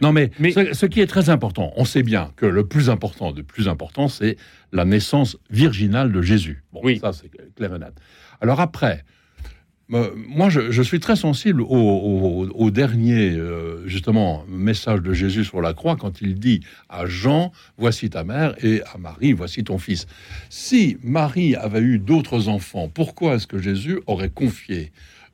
Non, 0.01 0.11
mais, 0.11 0.31
Mais- 0.39 0.51
ce, 0.51 0.73
ce 0.73 0.85
qui 0.87 0.99
est 0.99 1.05
très 1.05 1.29
important, 1.29 1.71
on 1.75 1.85
sait 1.85 2.01
bien 2.01 2.31
que 2.37 2.47
le 2.47 2.65
plus 2.65 2.89
important 2.89 3.31
de 3.31 3.43
plus 3.43 3.67
important, 3.67 4.07
c'est 4.07 4.35
la 4.71 4.83
naissance 4.83 5.37
virginale 5.51 6.11
de 6.11 6.23
Jésus. 6.23 6.63
Bon, 6.73 6.81
Oui. 6.83 6.97
ça, 6.99 7.11
c'est 7.13 7.29
clair 7.55 7.75
et 7.75 7.79
net. 7.79 7.93
Alors 8.41 8.59
après, 8.61 9.05
moi, 10.27 10.49
je, 10.49 10.71
je 10.71 10.81
suis 10.81 10.99
très 10.99 11.15
sensible 11.15 11.61
au, 11.61 11.65
au- 11.67 12.47
au 12.53 12.71
dernier, 12.71 13.31
euh, 13.31 13.85
justement, 13.87 14.45
message 14.47 15.01
de 15.01 15.11
Jésus 15.13 15.43
sur 15.43 15.61
la 15.61 15.73
croix, 15.73 15.95
quand 15.97 16.21
il 16.21 16.35
dit 16.35 16.61
à 16.89 17.05
Jean, 17.05 17.51
voici 17.77 18.09
ta 18.09 18.23
mère, 18.23 18.55
et 18.63 18.81
à 18.93 18.97
Marie, 18.97 19.33
voici 19.33 19.63
ton 19.63 19.77
fils. 19.77 20.07
Si 20.49 20.97
Marie 21.03 21.55
avait 21.55 21.81
eu 21.81 21.99
d'autres 21.99 22.47
enfants, 22.47 22.89
pourquoi 22.93 23.35
est-ce 23.35 23.47
que 23.47 23.57
Jésus 23.59 23.99
aurait 24.07 24.29
confié 24.29 24.91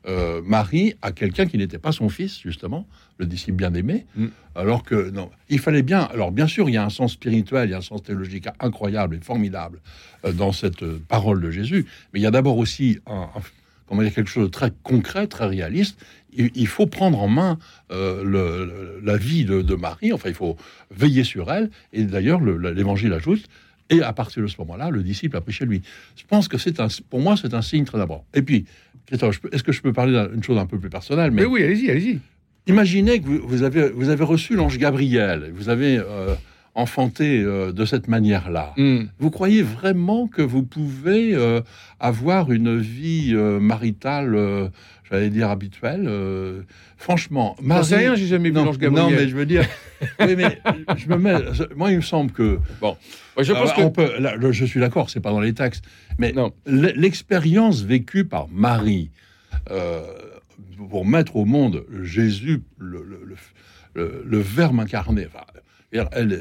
euh, 0.08 0.40
Marie 0.44 0.94
à 1.02 1.12
quelqu'un 1.12 1.46
qui 1.46 1.58
n'était 1.58 1.78
pas 1.78 1.92
son 1.92 2.08
fils, 2.08 2.40
justement, 2.40 2.86
le 3.18 3.26
disciple 3.26 3.56
bien-aimé 3.56 4.06
alors 4.54 4.82
que 4.82 5.10
non, 5.10 5.30
il 5.48 5.60
fallait 5.60 5.82
bien. 5.82 6.00
Alors 6.12 6.32
bien 6.32 6.48
sûr, 6.48 6.68
il 6.68 6.72
y 6.72 6.76
a 6.76 6.84
un 6.84 6.90
sens 6.90 7.12
spirituel, 7.12 7.68
il 7.68 7.70
y 7.70 7.74
a 7.74 7.78
un 7.78 7.80
sens 7.80 8.02
théologique 8.02 8.48
incroyable 8.58 9.14
et 9.16 9.20
formidable 9.20 9.78
euh, 10.24 10.32
dans 10.32 10.50
cette 10.50 10.84
parole 10.84 11.40
de 11.40 11.50
Jésus. 11.52 11.86
Mais 12.12 12.18
il 12.18 12.22
y 12.24 12.26
a 12.26 12.32
d'abord 12.32 12.58
aussi 12.58 12.98
un, 13.06 13.28
un- 13.36 13.42
comment 13.88 14.02
dire, 14.02 14.12
quelque 14.14 14.30
chose 14.30 14.46
de 14.46 14.50
très 14.50 14.70
concret, 14.82 15.26
très 15.26 15.46
réaliste. 15.46 15.98
Il, 16.32 16.50
il 16.54 16.66
faut 16.66 16.86
prendre 16.86 17.18
en 17.20 17.28
main 17.28 17.58
euh, 17.90 18.22
le- 18.22 19.00
la 19.02 19.16
vie 19.16 19.44
de, 19.44 19.62
de 19.62 19.74
Marie, 19.74 20.12
enfin, 20.12 20.28
il 20.28 20.34
faut 20.34 20.56
veiller 20.90 21.24
sur 21.24 21.50
elle. 21.52 21.70
Et 21.92 22.04
d'ailleurs, 22.04 22.40
le- 22.40 22.56
le- 22.56 22.72
l'Évangile 22.72 23.12
ajoute, 23.12 23.44
et 23.90 24.02
à 24.02 24.12
partir 24.12 24.42
de 24.42 24.46
ce 24.48 24.56
moment-là, 24.58 24.90
le 24.90 25.02
disciple 25.02 25.36
a 25.36 25.40
pris 25.40 25.52
chez 25.52 25.64
lui. 25.64 25.80
Je 26.16 26.24
pense 26.28 26.46
que 26.48 26.58
c'est 26.58 26.78
un, 26.80 26.88
pour 27.08 27.20
moi, 27.20 27.36
c'est 27.40 27.54
un 27.54 27.62
signe 27.62 27.84
très 27.84 27.98
important. 28.00 28.26
Et 28.34 28.42
puis, 28.42 28.66
est-ce 29.10 29.62
que 29.62 29.72
je 29.72 29.80
peux 29.80 29.94
parler 29.94 30.26
d'une 30.30 30.42
chose 30.44 30.58
un 30.58 30.66
peu 30.66 30.78
plus 30.78 30.90
personnelle 30.90 31.30
Mais 31.30 31.46
oui, 31.46 31.62
allez-y, 31.64 31.90
allez-y. 31.90 32.18
Imaginez 32.66 33.20
que 33.20 33.26
vous, 33.26 33.40
vous 33.48 33.62
avez, 33.62 33.88
vous 33.88 34.10
avez 34.10 34.24
reçu 34.24 34.54
l'ange 34.54 34.76
Gabriel, 34.76 35.50
vous 35.54 35.70
avez 35.70 35.96
euh, 35.96 36.34
enfanté 36.78 37.42
euh, 37.42 37.72
de 37.72 37.84
cette 37.84 38.08
manière-là. 38.08 38.72
Hmm. 38.76 39.04
Vous 39.18 39.30
croyez 39.30 39.62
vraiment 39.62 40.28
que 40.28 40.42
vous 40.42 40.62
pouvez 40.62 41.34
euh, 41.34 41.60
avoir 42.00 42.52
une 42.52 42.78
vie 42.78 43.32
euh, 43.34 43.58
maritale, 43.60 44.70
j'allais 45.10 45.30
dire 45.30 45.50
habituelle 45.50 46.08
Franchement, 46.96 47.56
sais 47.82 47.96
rien, 47.96 48.14
j'ai 48.14 48.26
jamais 48.26 48.48
vu 48.50 48.54
non, 48.54 48.64
l'ange 48.64 48.78
Gabriel. 48.78 49.04
non, 49.10 49.10
mais 49.16 49.28
je 49.28 49.36
veux 49.36 49.46
dire, 49.46 49.64
oui, 50.20 50.34
mais 50.36 50.60
je 50.96 51.08
me 51.08 51.16
mets. 51.16 51.34
Moi, 51.76 51.90
il 51.92 51.96
me 51.96 52.02
semble 52.02 52.30
que 52.32 52.58
Moi, 52.80 52.96
je 53.38 53.52
pense 53.52 53.72
que 53.72 53.80
on 53.80 53.90
peut. 53.90 54.18
là, 54.18 54.36
le- 54.36 54.52
je 54.52 54.64
suis 54.64 54.80
d'accord, 54.80 55.10
c'est 55.10 55.20
pas 55.20 55.30
dans 55.30 55.40
les 55.40 55.54
textes, 55.54 55.84
mais 56.18 56.32
l'expérience 56.66 57.82
vécue 57.82 58.24
par 58.24 58.48
Marie 58.48 59.10
pour 60.90 61.04
mettre 61.06 61.36
au 61.36 61.44
monde 61.44 61.84
Jésus, 62.02 62.62
le, 62.78 63.02
le, 63.02 63.20
le- 63.24 63.36
le- 63.94 64.24
le 64.26 64.38
Verbe 64.38 64.78
incarné. 64.80 65.26
enfin, 65.26 65.44
elle, 65.92 66.40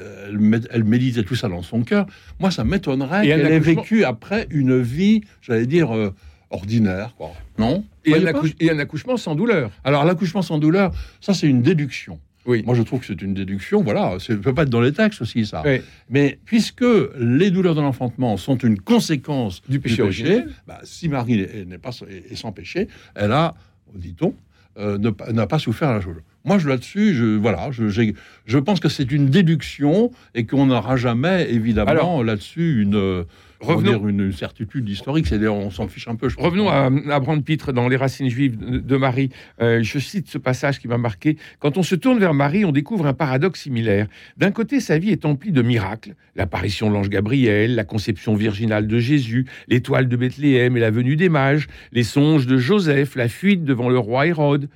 elle, 0.71 0.83
méditait 0.83 1.23
tout 1.23 1.35
ça 1.35 1.47
dans 1.47 1.61
son 1.61 1.83
cœur. 1.83 2.05
Moi, 2.39 2.51
ça 2.51 2.63
m'étonnerait 2.63 3.25
qu'elle 3.25 3.45
ait 3.45 3.59
vécu 3.59 4.03
après 4.03 4.47
une 4.49 4.81
vie, 4.81 5.21
j'allais 5.41 5.65
dire, 5.67 5.95
euh, 5.95 6.13
ordinaire. 6.49 7.15
Quoi. 7.17 7.31
Non? 7.57 7.85
Et 8.05 8.13
un, 8.15 8.33
et 8.59 8.71
un 8.71 8.79
accouchement 8.79 9.17
sans 9.17 9.35
douleur. 9.35 9.71
Alors, 9.83 10.05
l'accouchement 10.05 10.41
sans 10.41 10.57
douleur, 10.57 10.93
ça, 11.21 11.33
c'est 11.33 11.47
une 11.47 11.61
déduction. 11.61 12.19
Oui. 12.45 12.63
Moi, 12.65 12.75
je 12.75 12.81
trouve 12.81 13.01
que 13.01 13.05
c'est 13.05 13.21
une 13.21 13.33
déduction. 13.33 13.83
Voilà, 13.83 14.17
ça 14.19 14.33
ne 14.33 14.37
peut 14.37 14.53
pas 14.53 14.63
être 14.63 14.69
dans 14.69 14.79
les 14.81 14.93
textes 14.93 15.21
aussi, 15.21 15.45
ça. 15.45 15.63
Mais 16.09 16.39
puisque 16.45 16.85
les 17.19 17.51
douleurs 17.51 17.75
de 17.75 17.81
l'enfantement 17.81 18.37
sont 18.37 18.57
une 18.57 18.79
conséquence 18.79 19.61
Du 19.67 19.79
péché 19.81 20.45
bah, 20.65 20.79
si 20.83 21.09
Marie 21.09 21.41
est- 21.41 21.65
n'est 21.65 21.77
pas 21.77 21.91
est 22.09 22.35
sans 22.35 22.53
péché, 22.53 22.87
elle 23.15 23.33
a, 23.33 23.53
dit-on, 23.93 24.33
euh, 24.77 24.97
n'a 25.33 25.47
pas 25.47 25.59
souffert 25.59 25.91
la 25.91 25.99
chose. 25.99 26.15
Moi, 26.47 26.59
je 26.59 26.69
là-dessus, 26.69 27.13
je 27.13 27.25
voilà, 27.25 27.69
je, 27.71 28.57
pense 28.57 28.79
que 28.79 28.87
c'est 28.87 29.11
une 29.11 29.27
déduction 29.27 30.11
et 30.33 30.45
qu'on 30.45 30.67
n'aura 30.67 30.95
jamais, 30.95 31.51
évidemment, 31.51 32.23
là-dessus 32.23 32.81
une, 32.81 32.95
euh, 32.95 33.23
revenons- 33.59 34.07
une 34.07 34.31
certitude 34.31 34.87
historique. 34.87 35.27
C'est-à-dire, 35.27 35.53
on 35.53 35.71
s'en 35.71 35.89
fiche 35.89 36.07
un 36.07 36.15
peu. 36.15 36.29
Je. 36.29 36.37
Revenons 36.37 36.69
à, 36.69 36.89
à 37.13 37.19
Brand 37.19 37.43
Pitre 37.43 37.73
dans 37.73 37.89
Les 37.89 37.97
Racines 37.97 38.29
juives 38.29 38.57
de, 38.57 38.77
de 38.77 38.95
Marie. 38.95 39.29
Euh, 39.61 39.83
je 39.83 39.99
cite 39.99 40.29
ce 40.29 40.37
passage 40.37 40.79
qui 40.79 40.87
m'a 40.87 40.97
marqué. 40.97 41.35
Quand 41.59 41.77
on 41.77 41.83
se 41.83 41.95
tourne 41.95 42.17
vers 42.17 42.33
Marie, 42.33 42.63
on 42.63 42.71
découvre 42.71 43.07
un 43.07 43.13
paradoxe 43.13 43.63
similaire. 43.63 44.07
D'un 44.37 44.51
côté, 44.51 44.79
sa 44.79 44.97
vie 44.97 45.11
est 45.11 45.25
emplie 45.25 45.51
de 45.51 45.61
miracles 45.61 46.15
l'apparition 46.37 46.87
de 46.87 46.93
l'ange 46.93 47.09
Gabriel, 47.09 47.75
la 47.75 47.83
conception 47.83 48.35
virginale 48.35 48.87
de 48.87 48.99
Jésus, 48.99 49.47
l'étoile 49.67 50.07
de 50.07 50.15
Bethléem 50.15 50.77
et 50.77 50.79
la 50.79 50.91
venue 50.91 51.17
des 51.17 51.29
mages, 51.29 51.67
les 51.91 52.03
songes 52.03 52.47
de 52.47 52.57
Joseph, 52.57 53.15
la 53.15 53.27
fuite 53.27 53.65
devant 53.65 53.89
le 53.89 53.99
roi 53.99 54.27
Hérode. 54.27 54.69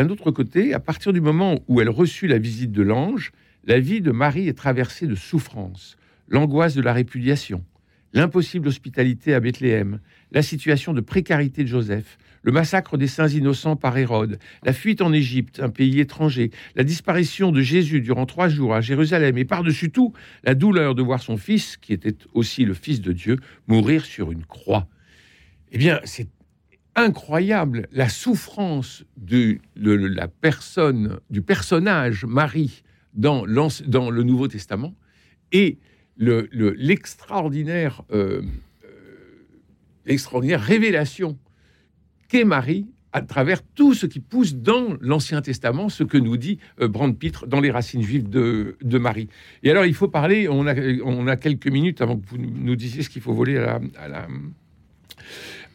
D'un 0.00 0.08
autre 0.08 0.30
côté, 0.30 0.72
à 0.72 0.80
partir 0.80 1.12
du 1.12 1.20
moment 1.20 1.58
où 1.68 1.82
elle 1.82 1.90
reçut 1.90 2.26
la 2.26 2.38
visite 2.38 2.72
de 2.72 2.80
l'ange, 2.80 3.32
la 3.66 3.78
vie 3.78 4.00
de 4.00 4.12
Marie 4.12 4.48
est 4.48 4.56
traversée 4.56 5.06
de 5.06 5.14
souffrances, 5.14 5.98
l'angoisse 6.26 6.74
de 6.74 6.80
la 6.80 6.94
répudiation, 6.94 7.66
l'impossible 8.14 8.68
hospitalité 8.68 9.34
à 9.34 9.40
Bethléem, 9.40 10.00
la 10.32 10.40
situation 10.40 10.94
de 10.94 11.02
précarité 11.02 11.64
de 11.64 11.68
Joseph, 11.68 12.16
le 12.40 12.50
massacre 12.50 12.96
des 12.96 13.08
saints 13.08 13.28
innocents 13.28 13.76
par 13.76 13.98
Hérode, 13.98 14.38
la 14.62 14.72
fuite 14.72 15.02
en 15.02 15.12
Égypte, 15.12 15.60
un 15.60 15.68
pays 15.68 16.00
étranger, 16.00 16.50
la 16.76 16.84
disparition 16.84 17.52
de 17.52 17.60
Jésus 17.60 18.00
durant 18.00 18.24
trois 18.24 18.48
jours 18.48 18.74
à 18.74 18.80
Jérusalem, 18.80 19.36
et 19.36 19.44
par-dessus 19.44 19.90
tout, 19.90 20.14
la 20.44 20.54
douleur 20.54 20.94
de 20.94 21.02
voir 21.02 21.20
son 21.20 21.36
fils, 21.36 21.76
qui 21.76 21.92
était 21.92 22.16
aussi 22.32 22.64
le 22.64 22.72
Fils 22.72 23.02
de 23.02 23.12
Dieu, 23.12 23.36
mourir 23.66 24.06
sur 24.06 24.32
une 24.32 24.46
croix. 24.46 24.88
Eh 25.72 25.76
bien, 25.76 26.00
c'est 26.04 26.26
incroyable 26.96 27.88
la 27.92 28.08
souffrance 28.08 29.04
de, 29.16 29.58
de 29.76 29.92
la 29.92 30.28
personne, 30.28 31.18
du 31.30 31.42
personnage 31.42 32.24
Marie 32.24 32.82
dans, 33.14 33.44
le 33.46 34.22
Nouveau 34.22 34.48
Testament 34.48 34.94
et 35.52 35.78
le- 36.16 36.48
le- 36.52 36.72
l'extraordinaire 36.76 38.02
euh, 38.12 38.42
euh, 38.84 38.88
l'extraordinaire 40.04 40.60
révélation 40.60 41.38
qu'est 42.28 42.44
Marie 42.44 42.86
à 43.12 43.22
travers 43.22 43.62
tout 43.62 43.92
ce 43.94 44.06
qui 44.06 44.20
pousse 44.20 44.54
dans 44.54 44.96
l'Ancien 45.00 45.42
Testament, 45.42 45.88
ce 45.88 46.04
que 46.04 46.16
nous 46.16 46.36
dit 46.36 46.58
euh, 46.80 46.86
Brand 46.86 47.16
Pitre 47.18 47.46
dans 47.48 47.60
les 47.60 47.72
racines 47.72 48.02
juives 48.02 48.28
de, 48.28 48.76
de 48.80 48.98
Marie. 48.98 49.28
Et 49.64 49.70
alors, 49.72 49.84
il 49.84 49.94
faut 49.94 50.06
parler, 50.06 50.48
on 50.48 50.64
a, 50.68 50.74
on 51.04 51.26
a 51.26 51.36
quelques 51.36 51.66
minutes 51.66 52.00
avant 52.02 52.16
que 52.18 52.28
vous 52.28 52.38
nous 52.38 52.76
disiez 52.76 53.02
ce 53.02 53.08
qu'il 53.10 53.22
faut 53.22 53.32
voler 53.34 53.58
à 53.58 53.80
à 53.98 54.06
la, 54.08 54.28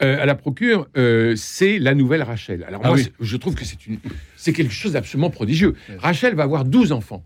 euh, 0.02 0.22
à 0.22 0.26
la 0.26 0.36
procure, 0.36 0.88
euh, 0.98 1.36
c'est 1.36 1.80
la 1.80 1.94
nouvelle 1.96 2.24
Rachel. 2.24 2.64
Alors, 2.68 2.82
Ah 2.84 2.90
moi, 2.90 2.98
oui. 2.98 3.08
je 3.20 3.38
trouve 3.38 3.56
que 3.56 3.64
c'est 3.66 3.86
une- 3.88 4.00
c'est 4.36 4.54
quelque 4.54 4.74
chose 4.74 4.94
d'absolument 4.94 5.30
prodigieux. 5.30 5.76
Rachel 5.98 6.36
va 6.36 6.44
avoir 6.44 6.66
12 6.66 6.92
enfants. 6.92 7.24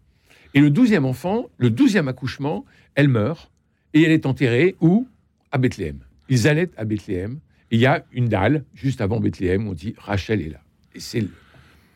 Et 0.54 0.62
le 0.62 0.70
douzième 0.70 1.06
enfant, 1.06 1.50
le 1.58 1.70
douzième 1.70 2.08
accouchement, 2.08 2.66
elle 2.96 3.08
meurt 3.08 3.52
et 3.94 4.04
elle 4.04 4.12
est 4.12 4.26
enterrée 4.26 4.76
où? 4.82 5.08
À 5.52 5.58
Bethléem. 5.58 6.00
Ils 6.30 6.48
allaient 6.48 6.70
à 6.78 6.86
Bethléem. 6.86 7.40
Et 7.72 7.76
il 7.76 7.80
y 7.82 7.86
a 7.86 8.04
une 8.14 8.28
dalle 8.30 8.64
juste 8.74 9.02
avant 9.02 9.20
Bethléem. 9.20 9.68
On 9.68 9.74
dit 9.74 9.94
Rachel 9.98 10.42
est 10.42 10.50
là. 10.50 10.62
Et 10.96 11.00
c'est 11.00 11.22
le- 11.22 11.32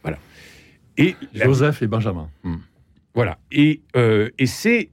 voilà. 0.03 0.17
Et 0.97 1.15
la- 1.33 1.45
Joseph 1.45 1.81
et 1.81 1.87
Benjamin. 1.87 2.29
voilà. 3.15 3.39
Et, 3.51 3.81
euh, 3.95 4.29
et 4.39 4.45
c'est 4.47 4.89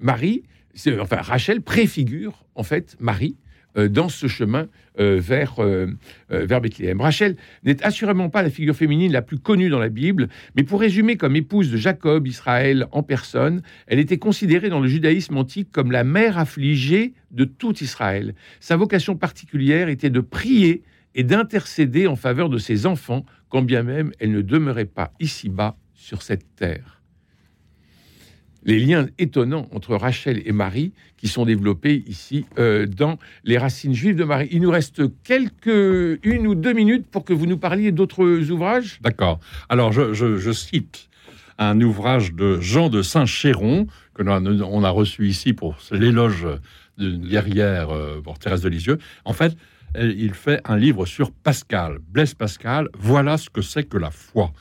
Marie, 0.00 0.42
c'est- 0.74 0.98
enfin 1.00 1.16
Rachel 1.16 1.60
préfigure 1.62 2.44
en 2.54 2.62
fait 2.64 2.96
Marie 3.00 3.36
dans 3.76 4.08
ce 4.08 4.26
chemin 4.26 4.68
euh, 4.98 5.20
vers, 5.20 5.56
euh, 5.58 5.88
euh, 6.32 6.46
vers 6.46 6.62
Bethléem. 6.62 7.02
Rachel 7.02 7.36
n'est 7.64 7.82
assurément 7.84 8.30
pas 8.30 8.42
la 8.42 8.48
figure 8.48 8.74
féminine 8.74 9.12
la 9.12 9.20
plus 9.20 9.38
connue 9.38 9.68
dans 9.68 9.78
la 9.78 9.90
Bible, 9.90 10.30
mais 10.54 10.62
pour 10.62 10.80
résumer 10.80 11.18
comme 11.18 11.36
épouse 11.36 11.70
de 11.70 11.76
Jacob, 11.76 12.26
Israël 12.26 12.86
en 12.92 13.02
personne, 13.02 13.60
elle 13.88 13.98
était 13.98 14.16
considérée 14.16 14.70
dans 14.70 14.80
le 14.80 14.88
judaïsme 14.88 15.36
antique 15.36 15.70
comme 15.70 15.92
la 15.92 16.02
mère 16.02 16.38
affligée 16.38 17.12
de 17.30 17.44
tout 17.44 17.74
Israël. 17.82 18.34
Sa 18.58 18.78
vocation 18.78 19.16
particulière 19.16 19.90
était 19.90 20.08
de 20.08 20.20
prier 20.20 20.82
et 21.14 21.24
d'intercéder 21.24 22.06
en 22.06 22.16
faveur 22.16 22.48
de 22.48 22.56
ses 22.56 22.86
enfants, 22.86 23.26
quand 23.50 23.60
bien 23.62 23.82
même 23.82 24.12
elle 24.18 24.32
ne 24.32 24.40
demeurait 24.40 24.86
pas 24.86 25.12
ici-bas 25.20 25.76
sur 25.92 26.22
cette 26.22 26.56
terre 26.56 26.95
les 28.66 28.80
liens 28.80 29.06
étonnants 29.18 29.68
entre 29.72 29.94
Rachel 29.94 30.42
et 30.44 30.52
Marie 30.52 30.92
qui 31.16 31.28
sont 31.28 31.46
développés 31.46 32.04
ici 32.06 32.44
euh, 32.58 32.84
dans 32.84 33.18
les 33.44 33.56
racines 33.56 33.94
juives 33.94 34.16
de 34.16 34.24
Marie. 34.24 34.48
Il 34.50 34.60
nous 34.60 34.70
reste 34.70 35.02
quelques 35.22 36.18
une 36.22 36.46
ou 36.46 36.54
deux 36.54 36.74
minutes 36.74 37.06
pour 37.06 37.24
que 37.24 37.32
vous 37.32 37.46
nous 37.46 37.56
parliez 37.56 37.92
d'autres 37.92 38.50
ouvrages. 38.50 38.98
D'accord. 39.00 39.38
Alors, 39.68 39.92
je, 39.92 40.52
cite 40.52 41.08
un 41.58 41.80
ouvrage 41.80 42.34
de 42.34 42.60
Jean 42.60 42.90
de 42.90 43.00
Saint-Chéron, 43.02 43.86
que 44.14 44.22
l'on 44.22 44.84
a, 44.84 44.90
reçu 44.90 45.28
ici 45.28 45.52
pour 45.52 45.76
l'éloge 45.90 46.46
d'une 46.98 47.26
guerrière 47.26 47.90
euh, 47.90 48.20
pour 48.20 48.38
Thérèse 48.38 48.62
de 48.62 48.68
Lisieux. 48.68 48.98
En 49.24 49.32
fait, 49.32 49.56
il 49.98 50.34
fait 50.34 50.60
un 50.64 50.76
livre 50.76 51.06
sur 51.06 51.30
Pascal, 51.30 51.98
Blaise 52.10 52.34
Pascal. 52.34 52.88
Voilà 52.98 53.38
ce 53.38 53.48
que 53.48 53.62
c'est 53.62 53.84
que 53.84 53.96
la 53.96 54.10
foi. 54.10 54.52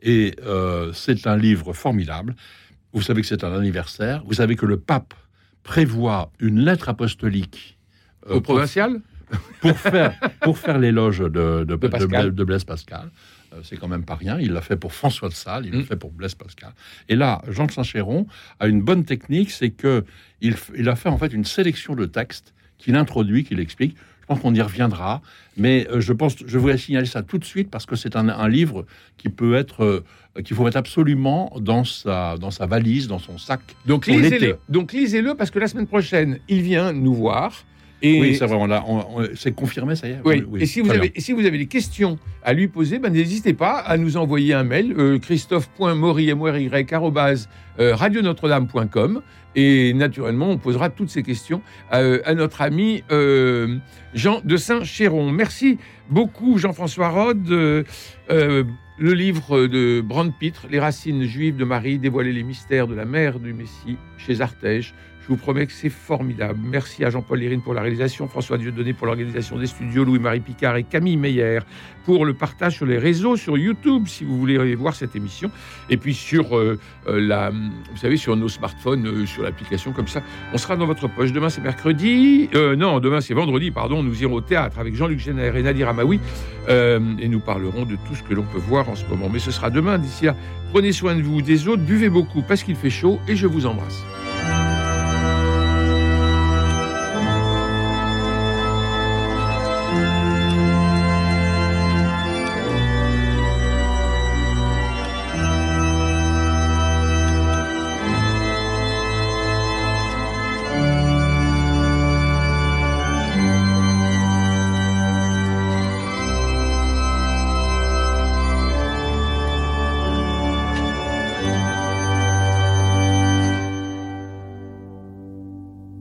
Et 0.00 0.34
euh, 0.46 0.92
c'est 0.92 1.26
un 1.26 1.36
livre 1.36 1.72
formidable. 1.72 2.34
Vous 2.92 3.02
savez 3.02 3.20
que 3.22 3.26
c'est 3.28 3.44
un 3.44 3.52
anniversaire. 3.52 4.22
Vous 4.26 4.34
savez 4.34 4.56
que 4.56 4.66
le 4.66 4.78
pape 4.78 5.14
prévoit 5.62 6.30
une 6.40 6.60
lettre 6.60 6.88
apostolique 6.88 7.78
euh, 8.28 8.34
Au 8.36 8.40
pour- 8.40 8.54
provincial 8.54 9.00
pour 9.60 9.76
faire, 9.76 10.18
pour 10.40 10.56
faire 10.58 10.78
l'éloge 10.78 11.18
de, 11.18 11.28
de, 11.28 11.64
de, 11.64 11.76
Pascal. 11.88 12.34
de 12.34 12.44
Blaise 12.44 12.64
Pascal. 12.64 13.10
Euh, 13.52 13.60
c'est 13.62 13.76
quand 13.76 13.88
même 13.88 14.04
pas 14.04 14.14
rien. 14.14 14.38
Il 14.40 14.52
l'a 14.52 14.62
fait 14.62 14.76
pour 14.76 14.94
François 14.94 15.28
de 15.28 15.34
Sales, 15.34 15.66
il 15.66 15.72
l'a 15.72 15.78
Mm. 15.80 15.84
fait 15.84 15.96
pour 15.96 16.12
Blaise 16.12 16.34
Pascal. 16.34 16.72
Et 17.10 17.16
là, 17.16 17.42
Jean 17.48 17.66
de 17.66 17.70
Saint-Chéron 17.72 18.26
a 18.60 18.68
une 18.68 18.80
bonne 18.80 19.04
technique, 19.04 19.50
c'est 19.50 19.70
que 19.70 20.04
il, 20.40 20.54
il 20.76 20.88
a 20.88 20.96
fait 20.96 21.10
en 21.10 21.18
fait 21.18 21.32
une 21.32 21.44
sélection 21.44 21.94
de 21.94 22.06
textes 22.06 22.54
qu'il 22.78 22.94
introduit, 22.96 23.44
qu'il 23.44 23.60
explique. 23.60 23.96
Je 24.28 24.34
pense 24.34 24.42
qu'on 24.42 24.54
y 24.54 24.60
reviendra, 24.60 25.22
mais 25.56 25.86
euh, 25.90 26.00
je 26.02 26.12
pense, 26.12 26.34
je 26.44 26.58
voulais 26.58 26.76
signaler 26.76 27.06
ça 27.06 27.22
tout 27.22 27.38
de 27.38 27.46
suite 27.46 27.70
parce 27.70 27.86
que 27.86 27.96
c'est 27.96 28.14
un, 28.14 28.28
un 28.28 28.46
livre 28.46 28.84
qui 29.16 29.30
peut 29.30 29.54
être, 29.54 29.82
euh, 29.82 30.04
qu'il 30.44 30.54
faut 30.54 30.64
mettre 30.64 30.76
absolument 30.76 31.50
dans 31.58 31.84
sa, 31.84 32.36
dans 32.36 32.50
sa 32.50 32.66
valise, 32.66 33.08
dans 33.08 33.18
son 33.18 33.38
sac. 33.38 33.60
Donc 33.86 34.06
lisez-le. 34.06 34.58
Donc 34.68 34.92
lisez-le 34.92 35.34
parce 35.34 35.50
que 35.50 35.58
la 35.58 35.66
semaine 35.66 35.86
prochaine, 35.86 36.40
il 36.46 36.60
vient 36.60 36.92
nous 36.92 37.14
voir 37.14 37.64
Et, 38.00 38.20
Oui, 38.20 38.36
c'est 38.36 38.46
vrai, 38.46 38.56
on 38.56 38.66
l'a- 38.66 38.84
on- 38.86 39.22
on- 39.22 39.28
c'est 39.34 39.52
confirmé, 39.52 39.96
ça 39.96 40.06
y 40.06 40.12
est 40.12 40.20
oui. 40.24 40.44
et, 40.60 40.66
si 40.66 40.80
vous 40.80 40.90
avez, 40.90 41.00
bien. 41.00 41.10
et 41.14 41.20
si 41.20 41.32
vous 41.32 41.44
avez 41.44 41.58
des 41.58 41.66
questions 41.66 42.16
à 42.44 42.52
lui 42.52 42.68
poser, 42.68 42.98
ben, 43.00 43.12
n'hésitez 43.12 43.54
pas 43.54 43.78
à 43.78 43.96
nous 43.96 44.16
envoyer 44.16 44.54
un 44.54 44.62
mail, 44.62 44.94
euh, 44.96 45.18
euh, 47.80 47.94
radionotre-dame.com. 47.94 49.22
Et 49.56 49.92
naturellement, 49.94 50.50
on 50.50 50.58
posera 50.58 50.90
toutes 50.90 51.10
ces 51.10 51.22
questions 51.22 51.62
à, 51.90 51.98
euh, 52.00 52.20
à 52.24 52.34
notre 52.34 52.60
ami 52.62 53.02
euh, 53.10 53.78
Jean 54.14 54.40
de 54.44 54.56
Saint-Chéron. 54.56 55.32
Merci 55.32 55.78
beaucoup, 56.10 56.58
Jean-François 56.58 57.08
Rode. 57.08 57.50
Euh, 57.50 57.82
le 59.00 59.12
livre 59.14 59.66
de 59.66 60.00
Brand 60.00 60.32
Pitre, 60.38 60.66
Les 60.70 60.78
racines 60.80 61.24
juives 61.24 61.56
de 61.56 61.64
Marie, 61.64 61.98
dévoiler 61.98 62.32
les 62.32 62.42
mystères 62.42 62.86
de 62.88 62.94
la 62.94 63.04
mère 63.04 63.38
du 63.40 63.52
Messie 63.52 63.96
chez 64.18 64.40
Artege. 64.40 64.92
Je 65.28 65.34
vous 65.34 65.38
promets 65.38 65.66
que 65.66 65.72
c'est 65.72 65.90
formidable. 65.90 66.58
Merci 66.62 67.04
à 67.04 67.10
Jean-Paul 67.10 67.38
Lérine 67.38 67.60
pour 67.60 67.74
la 67.74 67.82
réalisation, 67.82 68.28
François 68.28 68.56
Dieudonné 68.56 68.94
pour 68.94 69.06
l'organisation 69.06 69.58
des 69.58 69.66
studios, 69.66 70.02
Louis-Marie 70.02 70.40
Picard 70.40 70.76
et 70.76 70.84
Camille 70.84 71.18
Meyer 71.18 71.58
pour 72.06 72.24
le 72.24 72.32
partage 72.32 72.76
sur 72.76 72.86
les 72.86 72.96
réseaux, 72.96 73.36
sur 73.36 73.58
YouTube, 73.58 74.06
si 74.06 74.24
vous 74.24 74.38
voulez 74.38 74.74
voir 74.74 74.94
cette 74.94 75.14
émission. 75.16 75.50
Et 75.90 75.98
puis 75.98 76.14
sur 76.14 76.56
euh, 76.56 76.78
euh, 77.08 77.20
la, 77.20 77.50
vous 77.50 77.96
savez, 77.96 78.16
sur 78.16 78.34
nos 78.36 78.48
smartphones, 78.48 79.06
euh, 79.06 79.26
sur 79.26 79.42
l'application 79.42 79.92
comme 79.92 80.08
ça. 80.08 80.22
On 80.54 80.56
sera 80.56 80.76
dans 80.76 80.86
votre 80.86 81.08
poche. 81.08 81.30
Demain, 81.30 81.50
c'est 81.50 81.60
mercredi. 81.60 82.48
Non, 82.54 82.98
demain, 82.98 83.20
c'est 83.20 83.34
vendredi, 83.34 83.70
pardon. 83.70 84.02
Nous 84.02 84.22
irons 84.22 84.36
au 84.36 84.40
théâtre 84.40 84.78
avec 84.78 84.94
Jean-Luc 84.94 85.18
Génère 85.18 85.54
et 85.56 85.62
Nadir 85.62 85.90
Amaoui. 85.90 86.20
et 86.70 87.28
nous 87.28 87.40
parlerons 87.40 87.84
de 87.84 87.96
tout 87.96 88.14
ce 88.14 88.22
que 88.22 88.32
l'on 88.32 88.44
peut 88.44 88.56
voir 88.56 88.88
en 88.88 88.94
ce 88.94 89.04
moment. 89.04 89.28
Mais 89.28 89.40
ce 89.40 89.50
sera 89.50 89.68
demain. 89.68 89.98
D'ici 89.98 90.24
là, 90.24 90.34
prenez 90.72 90.92
soin 90.92 91.14
de 91.14 91.20
vous, 91.20 91.42
des 91.42 91.68
autres. 91.68 91.82
Buvez 91.82 92.08
beaucoup 92.08 92.40
parce 92.40 92.62
qu'il 92.62 92.76
fait 92.76 92.88
chaud. 92.88 93.20
Et 93.28 93.36
je 93.36 93.46
vous 93.46 93.66
embrasse. 93.66 94.02